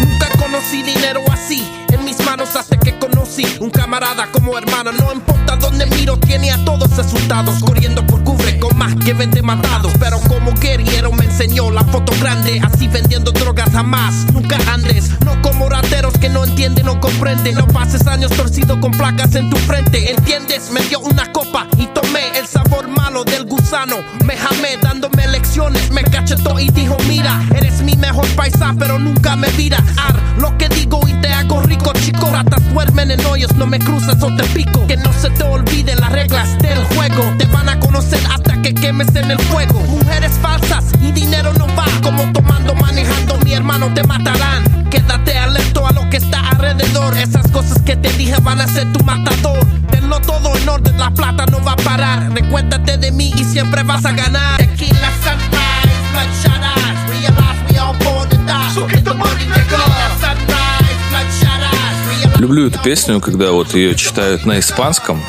Nunca 0.00 0.28
conocí 0.38 0.82
dinero 0.84 1.22
así. 1.32 1.68
En 1.90 2.04
mis 2.04 2.24
manos 2.24 2.54
hasta 2.54 2.78
que 2.78 2.96
conocí 3.00 3.44
un 3.58 3.70
camarada 3.70 4.28
como 4.30 4.56
hermano. 4.56 4.92
No 4.92 5.12
importa 5.12 5.33
dónde 5.76 5.96
miro, 5.96 6.16
tiene 6.18 6.52
a 6.52 6.64
todos 6.64 6.98
asustados. 6.98 7.60
Corriendo 7.60 8.06
por 8.06 8.22
cubre 8.22 8.58
con 8.60 8.76
más 8.76 8.94
que 8.96 9.12
vende 9.12 9.42
matados. 9.42 9.92
Pero 9.98 10.20
como 10.20 10.52
guerrero 10.54 11.12
me 11.12 11.24
enseñó 11.24 11.70
la 11.70 11.82
foto 11.84 12.12
grande. 12.20 12.60
Así 12.62 12.86
vendiendo 12.86 13.32
drogas 13.32 13.70
jamás, 13.72 14.14
nunca 14.32 14.56
andes. 14.72 15.10
No 15.24 15.40
como 15.42 15.68
rateros 15.68 16.14
que 16.18 16.28
no 16.28 16.44
entienden 16.44 16.88
o 16.88 17.00
comprenden. 17.00 17.56
No 17.56 17.66
pases 17.66 18.06
años 18.06 18.30
torcido 18.32 18.80
con 18.80 18.92
placas 18.92 19.34
en 19.34 19.50
tu 19.50 19.56
frente. 19.56 20.12
¿Entiendes? 20.12 20.70
Me 20.70 20.80
dio 20.82 21.00
una 21.00 21.32
copa 21.32 21.66
y 21.76 21.86
tomé 21.86 22.38
el 22.38 22.46
sabor 22.46 22.88
malo 22.88 23.24
del 23.24 23.44
gusano. 23.64 23.96
Me 24.24 24.36
jamé 24.36 24.76
dándome 24.82 25.26
lecciones, 25.28 25.90
me 25.90 26.02
cachetó 26.02 26.58
y 26.60 26.68
dijo: 26.68 26.96
Mira, 27.08 27.42
eres 27.56 27.80
mi 27.80 27.96
mejor 27.96 28.26
paisa, 28.36 28.74
pero 28.78 28.98
nunca 28.98 29.36
me 29.36 29.48
viras. 29.52 29.82
Ar, 29.96 30.14
lo 30.38 30.56
que 30.58 30.68
digo 30.68 31.00
y 31.08 31.14
te 31.14 31.28
hago 31.28 31.62
rico, 31.62 31.92
chico. 31.94 32.28
Ratas 32.30 32.62
duermen 32.72 33.10
en 33.10 33.24
hoyos, 33.24 33.54
no 33.56 33.66
me 33.66 33.78
cruces 33.78 34.22
o 34.22 34.36
te 34.36 34.44
pico. 34.54 34.86
Que 34.86 34.98
no 34.98 35.12
se 35.14 35.30
te 35.30 35.44
olviden 35.44 35.98
las 35.98 36.12
reglas 36.12 36.58
del 36.58 36.84
juego. 36.94 37.22
Te 37.38 37.46
van 37.46 37.68
a 37.70 37.80
conocer 37.80 38.20
hasta 38.30 38.60
que 38.60 38.74
quemes 38.74 39.14
en 39.16 39.30
el 39.30 39.38
fuego. 39.38 39.80
Mujeres 39.80 40.32
falsas 40.42 40.84
y 41.00 41.12
dinero 41.12 41.52
no 41.54 41.66
va. 41.74 41.86
Como 42.02 42.30
tomando, 42.32 42.74
manejando, 42.74 43.38
mi 43.44 43.54
hermano 43.54 43.92
te 43.94 44.02
matarán. 44.04 44.90
Quédate 44.90 45.38
alerto 45.38 45.86
a 45.86 45.92
lo 45.92 46.08
que 46.10 46.18
está 46.18 46.50
alrededor. 46.50 47.16
Esas 47.16 47.50
cosas 47.50 47.80
que 47.82 47.96
te 47.96 48.12
dije 48.12 48.36
van 48.42 48.60
a 48.60 48.66
ser 48.66 48.92
tu 48.92 49.02
matador. 49.04 49.64
Tenlo 49.90 50.20
todo 50.20 50.54
en 50.56 50.68
orden, 50.68 50.98
la 50.98 51.10
plata 51.10 51.46
no 51.46 51.62
va 51.64 51.72
a 51.72 51.76
parar. 51.76 52.30
Recuérdate 52.32 52.98
de 52.98 53.10
mí 53.12 53.32
y 53.36 53.44
siempre 53.54 53.84
vas 53.84 54.04
a 54.04 54.12
ganar. 54.12 54.56
Tequila 54.58 55.10
sunrise, 55.22 56.04
bloodshot 56.12 56.60
eyes. 56.76 56.98
Realize 57.08 57.60
we 57.70 57.78
all 57.78 57.94
born 58.04 58.28
to 58.28 58.36
die. 58.38 58.70
So 58.74 58.86
get 58.88 59.04
the 59.04 59.14
money, 59.14 59.46
Tequila 59.54 60.08
sunrise, 60.20 60.98
bloodshot 61.10 61.62
eyes. 61.62 61.96
Realize 62.08 62.40
Люблю 62.40 62.66
эту 62.66 62.80
песню, 62.80 63.20
когда 63.20 63.52
вот 63.52 63.74
ее 63.74 63.94
читают 63.94 64.44
на 64.44 64.58
испанском, 64.58 65.22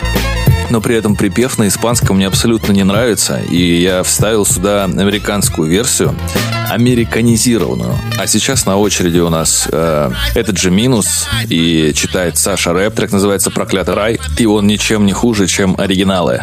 но 0.70 0.82
при 0.82 0.95
этом 0.95 1.16
припев 1.16 1.57
на 1.57 1.68
испанском 1.68 2.18
мне 2.18 2.28
абсолютно 2.28 2.72
не 2.72 2.84
нравится, 2.84 3.39
и 3.39 3.82
я 3.82 4.04
вставил 4.04 4.46
сюда 4.46 4.86
американскую 4.86 5.70
версию, 5.70 6.16
американизированную. 6.70 7.96
А 8.17 8.28
сейчас 8.28 8.66
на 8.66 8.78
очереди 8.78 9.20
у 9.20 9.29
нас 9.29 9.67
э, 9.71 10.12
этот 10.33 10.58
же 10.58 10.71
минус, 10.71 11.28
и 11.47 11.93
читает 11.96 12.37
Саша 12.37 12.74
рэп, 12.74 12.96
трек 12.96 13.12
называется 13.12 13.51
«Проклятый 13.51 13.93
рай», 13.93 14.20
и 14.37 14.46
он 14.46 14.67
ничем 14.67 15.05
не 15.05 15.13
хуже, 15.13 15.47
чем 15.47 15.75
оригиналы. 15.79 16.42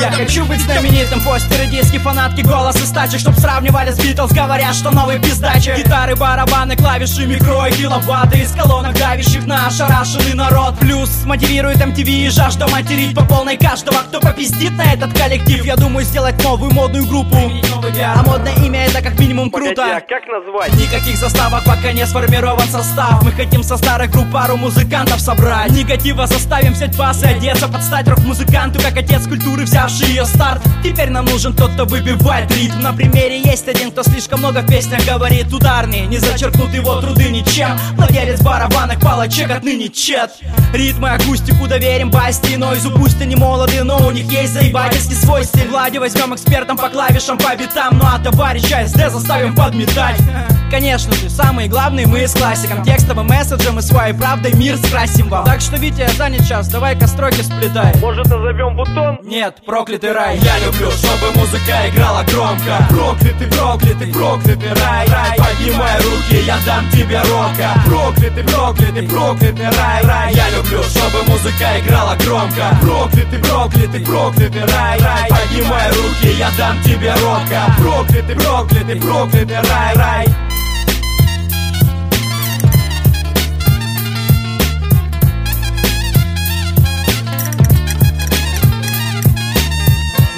Я 0.00 0.12
хочу 0.12 0.44
быть 0.44 0.60
знаменитым 0.60 1.20
Постеры, 1.20 1.66
диски, 1.66 1.98
фанатки, 1.98 2.42
голос 2.42 2.76
и 2.76 2.86
стачек 2.86 3.20
Чтоб 3.20 3.34
сравнивали 3.34 3.92
с 3.92 3.98
Битлз, 3.98 4.32
говорят, 4.32 4.74
что 4.74 4.90
новый 4.90 5.18
пиздачи 5.18 5.74
Гитары, 5.76 6.16
барабаны, 6.16 6.76
клавиши, 6.76 7.26
микро 7.26 7.66
и 7.66 7.72
киловатты 7.72 8.38
Из 8.38 8.52
колонок 8.52 8.94
давящих 8.98 9.46
на 9.46 9.66
ошарашенный 9.66 10.34
народ 10.34 10.78
Плюс 10.78 11.24
мотивирует 11.24 11.78
MTV 11.78 12.15
и 12.24 12.28
жажда 12.30 12.66
материть 12.68 13.14
по 13.14 13.24
полной 13.24 13.56
каждого 13.56 13.98
Кто 14.08 14.20
попиздит 14.20 14.72
на 14.76 14.92
этот 14.92 15.12
коллектив. 15.16 15.64
Я 15.64 15.76
думаю 15.76 16.04
сделать 16.04 16.42
новую 16.42 16.72
модную 16.72 17.06
группу. 17.06 17.36
А 17.36 18.22
модное 18.22 18.54
имя 18.64 18.86
это 18.86 19.02
как 19.02 19.18
минимум 19.18 19.50
круто. 19.50 20.02
как 20.08 20.26
назвать? 20.28 20.72
Никаких 20.74 21.16
заставок, 21.16 21.64
пока 21.64 21.92
не 21.92 22.06
сформирован 22.06 22.66
состав. 22.68 23.22
Мы 23.22 23.32
хотим 23.32 23.62
со 23.62 23.76
старых 23.76 24.10
групп 24.10 24.30
пару 24.32 24.56
музыкантов 24.56 25.20
собрать. 25.20 25.70
Негатива 25.70 26.26
заставим 26.26 26.72
взять 26.72 26.96
бас 26.96 27.22
и 27.22 27.26
одеться 27.26 27.68
Под 27.68 27.82
стать 27.82 28.08
рок-музыканту, 28.08 28.80
как 28.80 28.96
отец 28.96 29.26
культуры, 29.26 29.64
взявший 29.64 30.08
ее 30.08 30.24
старт. 30.24 30.62
Теперь 30.82 31.10
нам 31.10 31.24
нужен 31.26 31.54
тот, 31.54 31.72
кто 31.72 31.84
выбивает 31.84 32.50
ритм. 32.52 32.80
На 32.80 32.92
примере 32.92 33.40
есть 33.40 33.68
один, 33.68 33.90
кто 33.90 34.02
слишком 34.02 34.40
много 34.40 34.60
в 34.60 34.66
песнях 34.66 35.04
говорит 35.06 35.52
Ударный, 35.52 36.06
не 36.06 36.18
зачеркнут 36.18 36.72
его 36.72 37.00
труды 37.00 37.30
ничем. 37.30 37.78
Владелец 37.96 38.40
барабанок, 38.40 39.00
палочек 39.00 39.50
отныне 39.50 39.88
чет. 39.88 40.30
Ритмы, 40.72 41.10
акустику 41.10 41.66
доверим 41.96 42.10
Басти 42.10 42.56
Нойзу 42.56 42.90
Пусть 42.90 43.20
они 43.20 43.36
молоды, 43.36 43.82
но 43.82 43.98
у 44.06 44.10
них 44.10 44.30
есть 44.30 44.52
заебательский 44.52 45.16
свой 45.16 45.44
стиль 45.44 45.68
Влади 45.68 45.98
возьмем 45.98 46.34
экспертом 46.34 46.76
по 46.76 46.88
клавишам, 46.88 47.38
по 47.38 47.54
битам. 47.56 47.98
Ну 47.98 48.04
а 48.04 48.18
товарища 48.18 48.86
СД 48.86 49.10
заставим 49.10 49.54
подметать 49.54 50.20
Конечно 50.70 51.14
же, 51.14 51.30
самые 51.30 51.68
главные 51.68 52.06
мы 52.06 52.26
с 52.26 52.34
классиком 52.34 52.82
Текстовым 52.82 53.28
месседжем 53.28 53.78
и 53.78 53.82
своей 53.82 54.14
правдой 54.14 54.52
мир 54.54 54.76
скрасим 54.76 55.28
вам. 55.28 55.44
Так 55.44 55.60
что, 55.60 55.76
Витя, 55.76 56.00
я 56.00 56.08
занят 56.08 56.46
час, 56.46 56.68
давай-ка 56.68 57.06
строки 57.06 57.40
сплетай. 57.40 57.94
Может 58.00 58.26
назовем 58.26 58.74
бутон? 58.74 59.20
Нет, 59.22 59.62
проклятый 59.64 60.12
рай. 60.12 60.38
Я 60.38 60.58
люблю, 60.58 60.90
чтобы 60.90 61.32
музыка 61.36 61.88
играла 61.88 62.24
громко. 62.24 62.84
Проклятый, 62.90 63.46
проклятый, 63.46 64.12
проклятый 64.12 64.68
рай, 64.70 65.06
рай 65.08 65.38
Поднимай 65.38 65.96
руки, 65.98 66.44
я 66.44 66.58
дам 66.66 66.90
тебе 66.90 67.20
рока. 67.20 67.80
Проклятый, 67.86 68.42
проклятый, 68.42 69.08
проклятый 69.08 69.66
рай, 69.66 70.02
рай 70.02 70.34
Я 70.34 70.50
люблю, 70.50 70.82
чтобы 70.82 71.22
музыка 71.28 71.78
играла 71.78 71.85
громко. 72.24 72.78
Проклятый, 72.80 73.38
проклятый, 73.38 74.00
проклятый 74.00 74.62
рай, 74.62 74.98
рай. 75.00 75.28
Поднимай 75.30 75.90
руки, 75.90 76.36
я 76.38 76.50
дам 76.58 76.80
тебе 76.82 77.12
рока 77.14 77.74
Проклятый, 77.78 78.36
проклятый, 78.36 78.96
проклятый 79.00 79.56
рай, 79.56 79.94
рай 79.94 80.55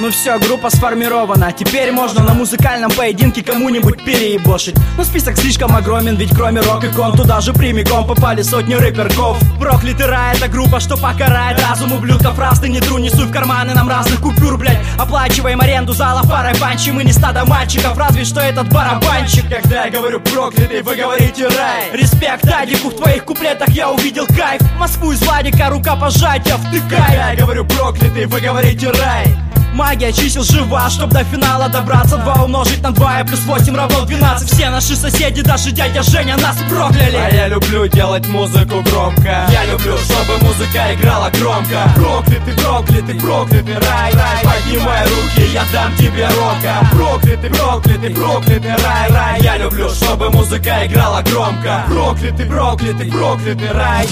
Ну 0.00 0.10
все, 0.10 0.38
группа 0.38 0.70
сформирована. 0.70 1.50
Теперь 1.50 1.90
можно 1.90 2.22
на 2.22 2.32
музыкальном 2.32 2.88
поединке 2.88 3.42
кому-нибудь 3.42 4.04
переебошить 4.04 4.76
Но 4.96 5.02
список 5.02 5.36
слишком 5.36 5.74
огромен, 5.74 6.14
ведь 6.14 6.30
кроме 6.30 6.60
рок-икон 6.60 7.16
Туда 7.16 7.40
же 7.40 7.52
прямиком 7.52 8.06
попали 8.06 8.42
сотни 8.42 8.74
рэперков. 8.74 9.38
Проклятый 9.58 10.06
рай, 10.06 10.36
это 10.36 10.46
группа, 10.46 10.78
что 10.78 10.96
покарает 10.96 11.60
разум 11.60 11.92
ублюдков. 11.92 12.38
Раз 12.38 12.60
ты 12.60 12.68
не 12.68 12.80
тру, 12.80 12.98
не 12.98 13.10
суй 13.10 13.26
в 13.26 13.32
карманы 13.32 13.74
нам 13.74 13.88
разных 13.88 14.20
купюр, 14.20 14.56
блять 14.56 14.78
Оплачиваем 14.98 15.60
аренду 15.60 15.92
зала 15.92 16.22
парой 16.28 16.54
панчи 16.54 16.90
Мы 16.90 17.02
не 17.02 17.12
стадо 17.12 17.44
мальчиков, 17.44 17.98
разве 17.98 18.24
что 18.24 18.40
этот 18.40 18.68
барабанщик. 18.72 19.48
Когда 19.50 19.86
я 19.86 19.90
говорю 19.90 20.20
проклятый, 20.20 20.82
вы 20.82 20.94
говорите 20.94 21.48
рай 21.48 21.90
Респект 21.92 22.46
Адику, 22.46 22.90
в 22.90 22.94
твоих 22.94 23.24
куплетах 23.24 23.70
я 23.70 23.90
увидел 23.90 24.26
кайф. 24.26 24.60
Москву 24.78 25.10
из 25.10 25.20
Владика, 25.22 25.70
рука 25.70 25.96
пожатия, 25.96 26.56
втыкай. 26.56 27.00
Когда 27.00 27.32
я 27.32 27.36
говорю 27.36 27.64
проклятый, 27.64 28.26
вы 28.26 28.40
говорите 28.40 28.92
рай 28.92 29.36
Магия 29.74 30.12
чисел 30.12 30.42
жива, 30.42 30.88
чтоб 30.90 31.10
до 31.10 31.24
финала 31.24 31.68
добраться. 31.68 32.16
Два 32.16 32.44
умножить 32.44 32.82
на 32.82 32.90
два 32.90 33.20
и 33.20 33.24
плюс 33.24 33.40
восемь 33.44 33.76
равно 33.76 34.04
12 34.04 34.50
Все 34.50 34.70
наши 34.70 34.96
соседи, 34.96 35.42
даже 35.42 35.70
дядя 35.70 36.02
Женя 36.02 36.36
нас 36.36 36.56
прокляли. 36.68 37.16
А 37.16 37.30
я 37.30 37.48
люблю 37.48 37.86
делать 37.86 38.26
музыку 38.28 38.82
громко. 38.82 39.46
Я 39.50 39.66
люблю, 39.66 39.96
чтобы 39.98 40.38
музыка 40.44 40.94
играла 40.94 41.30
громко. 41.30 41.92
Проклятый, 41.94 42.54
проклятый, 42.54 43.14
проклятый 43.14 43.74
рай, 43.74 44.12
рай 44.12 44.44
Поднимай 44.44 45.04
руки, 45.04 45.52
я 45.52 45.64
дам 45.72 45.94
тебе 45.96 46.26
рока. 46.28 46.88
Проклятый, 46.92 47.50
проклятый, 47.50 48.10
проклятый 48.10 48.76
рай, 48.84 49.10
рай. 49.10 49.40
Я 49.40 49.58
люблю, 49.58 49.88
чтобы 49.90 50.30
музыка 50.30 50.86
играла 50.86 51.22
громко. 51.22 51.84
Проклятый, 51.88 52.46
проклятый, 52.46 53.10
проклятый 53.10 53.72
рай. 53.72 54.08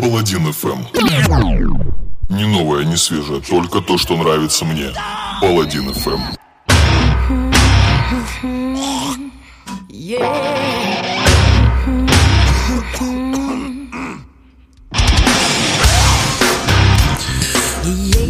Паладин 0.00 0.52
ФМ. 0.52 2.01
Не 2.32 2.46
новое, 2.46 2.84
не 2.84 2.96
свежее, 2.96 3.42
только 3.42 3.82
то, 3.82 3.98
что 3.98 4.16
нравится 4.16 4.64
мне. 4.64 4.90
Паладин 5.42 5.92
ФМ. 5.92 6.18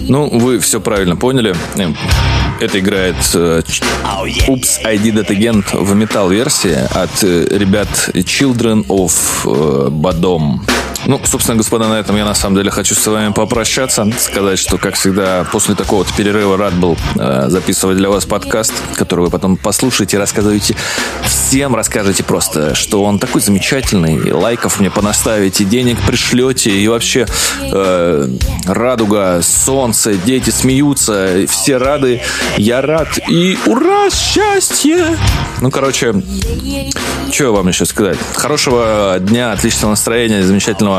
Ну, 0.08 0.28
вы 0.30 0.58
все 0.58 0.80
правильно 0.80 1.14
поняли. 1.14 1.54
Эм, 1.76 1.96
Это 2.60 2.80
играет 2.80 3.16
э, 3.34 3.62
Oops, 4.48 4.84
I 4.84 4.96
Did 4.96 5.24
It 5.24 5.28
Again 5.28 5.64
в 5.72 5.94
метал-версии 5.94 6.74
от 6.92 7.22
э, 7.22 7.46
ребят 7.56 7.88
Children 8.14 8.84
of 8.88 9.12
э, 9.44 9.90
Bodom. 9.90 10.58
Ну, 11.06 11.20
собственно, 11.24 11.56
господа, 11.56 11.88
на 11.88 11.98
этом 11.98 12.16
я 12.16 12.24
на 12.24 12.34
самом 12.34 12.56
деле 12.56 12.70
хочу 12.70 12.94
с 12.94 13.06
вами 13.06 13.32
попрощаться. 13.32 14.06
Сказать, 14.18 14.58
что, 14.58 14.78
как 14.78 14.94
всегда, 14.94 15.44
после 15.50 15.74
такого 15.74 16.04
вот 16.04 16.12
перерыва 16.12 16.56
рад 16.56 16.74
был 16.74 16.96
э, 17.16 17.46
записывать 17.48 17.96
для 17.96 18.08
вас 18.08 18.24
подкаст, 18.24 18.72
который 18.94 19.22
вы 19.22 19.30
потом 19.30 19.56
послушаете, 19.56 20.18
рассказываете 20.18 20.76
всем, 21.24 21.74
расскажете 21.74 22.22
просто, 22.22 22.74
что 22.74 23.02
он 23.02 23.18
такой 23.18 23.40
замечательный, 23.40 24.32
лайков 24.32 24.78
мне 24.78 24.90
понаставите, 24.90 25.64
денег 25.64 25.98
пришлете, 26.06 26.70
и 26.70 26.86
вообще 26.86 27.26
э, 27.60 28.28
радуга, 28.66 29.40
солнце, 29.42 30.14
дети 30.14 30.50
смеются, 30.50 31.46
все 31.48 31.78
рады, 31.78 32.22
я 32.56 32.80
рад, 32.80 33.18
и 33.28 33.58
ура, 33.66 34.08
счастье! 34.10 35.18
Ну, 35.60 35.70
короче, 35.70 36.14
что 37.30 37.52
вам 37.52 37.68
еще 37.68 37.86
сказать? 37.86 38.18
Хорошего 38.34 39.16
дня, 39.20 39.52
отличного 39.52 39.92
настроения, 39.92 40.42
замечательного, 40.42 40.91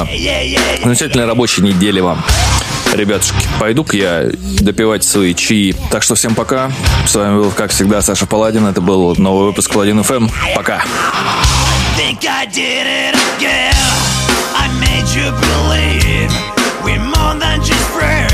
замечательной 0.83 1.25
рабочей 1.25 1.61
недели 1.61 1.99
вам. 1.99 2.23
Ребятушки, 2.93 3.47
пойду-ка 3.59 3.97
я 3.97 4.29
допивать 4.59 5.03
свои 5.03 5.33
чаи. 5.33 5.75
Так 5.91 6.03
что 6.03 6.15
всем 6.15 6.35
пока. 6.35 6.71
С 7.07 7.15
вами 7.15 7.37
был, 7.37 7.51
как 7.51 7.71
всегда, 7.71 8.01
Саша 8.01 8.25
Паладин. 8.25 8.67
Это 8.67 8.81
был 8.81 9.15
новый 9.17 9.47
выпуск 9.47 9.73
Паладин 9.73 10.03
ФМ. 10.03 10.27
Пока. 10.55 10.83
we're 16.83 16.99
more 16.99 17.35
than 17.39 17.61
just 17.61 17.85
friends. 17.91 18.32